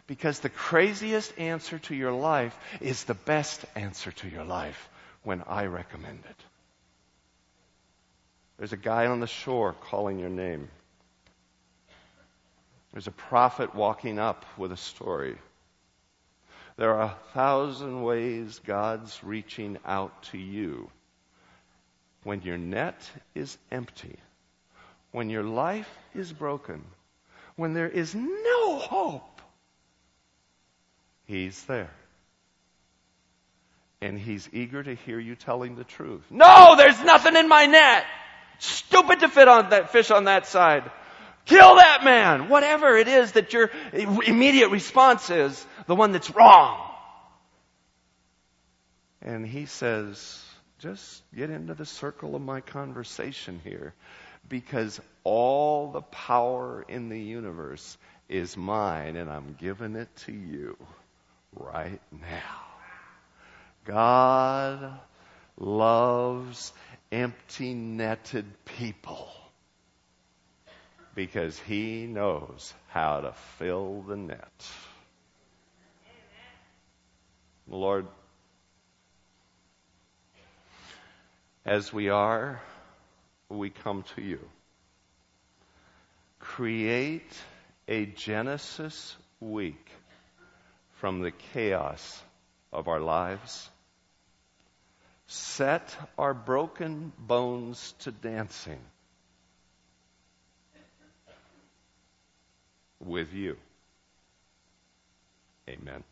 Because 0.07 0.39
the 0.39 0.49
craziest 0.49 1.37
answer 1.39 1.79
to 1.79 1.95
your 1.95 2.11
life 2.11 2.55
is 2.79 3.03
the 3.03 3.15
best 3.15 3.65
answer 3.75 4.11
to 4.11 4.29
your 4.29 4.43
life 4.43 4.89
when 5.23 5.43
I 5.47 5.65
recommend 5.65 6.19
it. 6.29 6.43
There's 8.57 8.73
a 8.73 8.77
guy 8.77 9.07
on 9.07 9.19
the 9.19 9.27
shore 9.27 9.73
calling 9.73 10.19
your 10.19 10.29
name. 10.29 10.69
There's 12.95 13.07
a 13.07 13.11
prophet 13.11 13.75
walking 13.75 14.19
up 14.19 14.45
with 14.57 14.71
a 14.71 14.77
story. 14.77 15.35
There 16.77 16.93
are 16.93 17.01
a 17.01 17.17
thousand 17.33 18.03
ways 18.03 18.61
God's 18.65 19.21
reaching 19.21 19.77
out 19.85 20.23
to 20.31 20.37
you. 20.37 20.89
When 22.23 22.41
your 22.43 22.57
net 22.57 22.97
is 23.35 23.57
empty, 23.69 24.15
when 25.11 25.29
your 25.29 25.43
life 25.43 25.89
is 26.13 26.31
broken, 26.31 26.85
when 27.57 27.73
there 27.73 27.89
is 27.89 28.15
no 28.15 28.77
hope, 28.77 29.41
He's 31.25 31.61
there. 31.65 31.91
And 33.99 34.17
He's 34.17 34.47
eager 34.53 34.81
to 34.81 34.95
hear 34.95 35.19
you 35.19 35.35
telling 35.35 35.75
the 35.75 35.83
truth. 35.83 36.23
No, 36.29 36.75
there's 36.77 37.01
nothing 37.03 37.35
in 37.35 37.49
my 37.49 37.65
net. 37.65 38.05
Stupid 38.59 39.19
to 39.19 39.27
fit 39.27 39.49
on 39.49 39.71
that 39.71 39.91
fish 39.91 40.11
on 40.11 40.23
that 40.23 40.47
side. 40.47 40.89
Kill 41.45 41.75
that 41.75 42.03
man! 42.03 42.49
Whatever 42.49 42.97
it 42.97 43.07
is 43.07 43.33
that 43.33 43.53
your 43.53 43.69
immediate 43.93 44.69
response 44.69 45.29
is, 45.29 45.65
the 45.87 45.95
one 45.95 46.11
that's 46.11 46.31
wrong. 46.31 46.81
And 49.21 49.45
he 49.45 49.65
says, 49.65 50.43
just 50.79 51.23
get 51.35 51.49
into 51.49 51.73
the 51.73 51.85
circle 51.85 52.35
of 52.35 52.41
my 52.41 52.61
conversation 52.61 53.61
here 53.63 53.93
because 54.49 54.99
all 55.23 55.91
the 55.91 56.01
power 56.01 56.85
in 56.87 57.09
the 57.09 57.19
universe 57.19 57.97
is 58.29 58.57
mine 58.57 59.15
and 59.15 59.29
I'm 59.29 59.55
giving 59.59 59.95
it 59.95 60.15
to 60.25 60.31
you 60.31 60.77
right 61.55 62.01
now. 62.11 62.65
God 63.85 64.99
loves 65.57 66.73
empty 67.11 67.73
netted 67.73 68.45
people 68.65 69.29
because 71.15 71.57
he 71.59 72.05
knows 72.05 72.73
how 72.89 73.21
to 73.21 73.31
fill 73.57 74.01
the 74.01 74.17
net. 74.17 74.69
Lord, 77.67 78.05
as 81.65 81.91
we 81.91 82.09
are, 82.09 82.61
we 83.49 83.69
come 83.69 84.03
to 84.15 84.21
you. 84.21 84.39
Create 86.39 87.33
a 87.87 88.05
Genesis 88.05 89.15
week 89.39 89.89
from 90.95 91.21
the 91.21 91.31
chaos 91.31 92.21
of 92.71 92.87
our 92.87 92.99
lives. 92.99 93.69
Set 95.27 95.95
our 96.19 96.33
broken 96.33 97.11
bones 97.17 97.95
to 97.99 98.11
dancing 98.11 98.79
with 103.03 103.33
you. 103.33 103.57
Amen. 105.69 106.03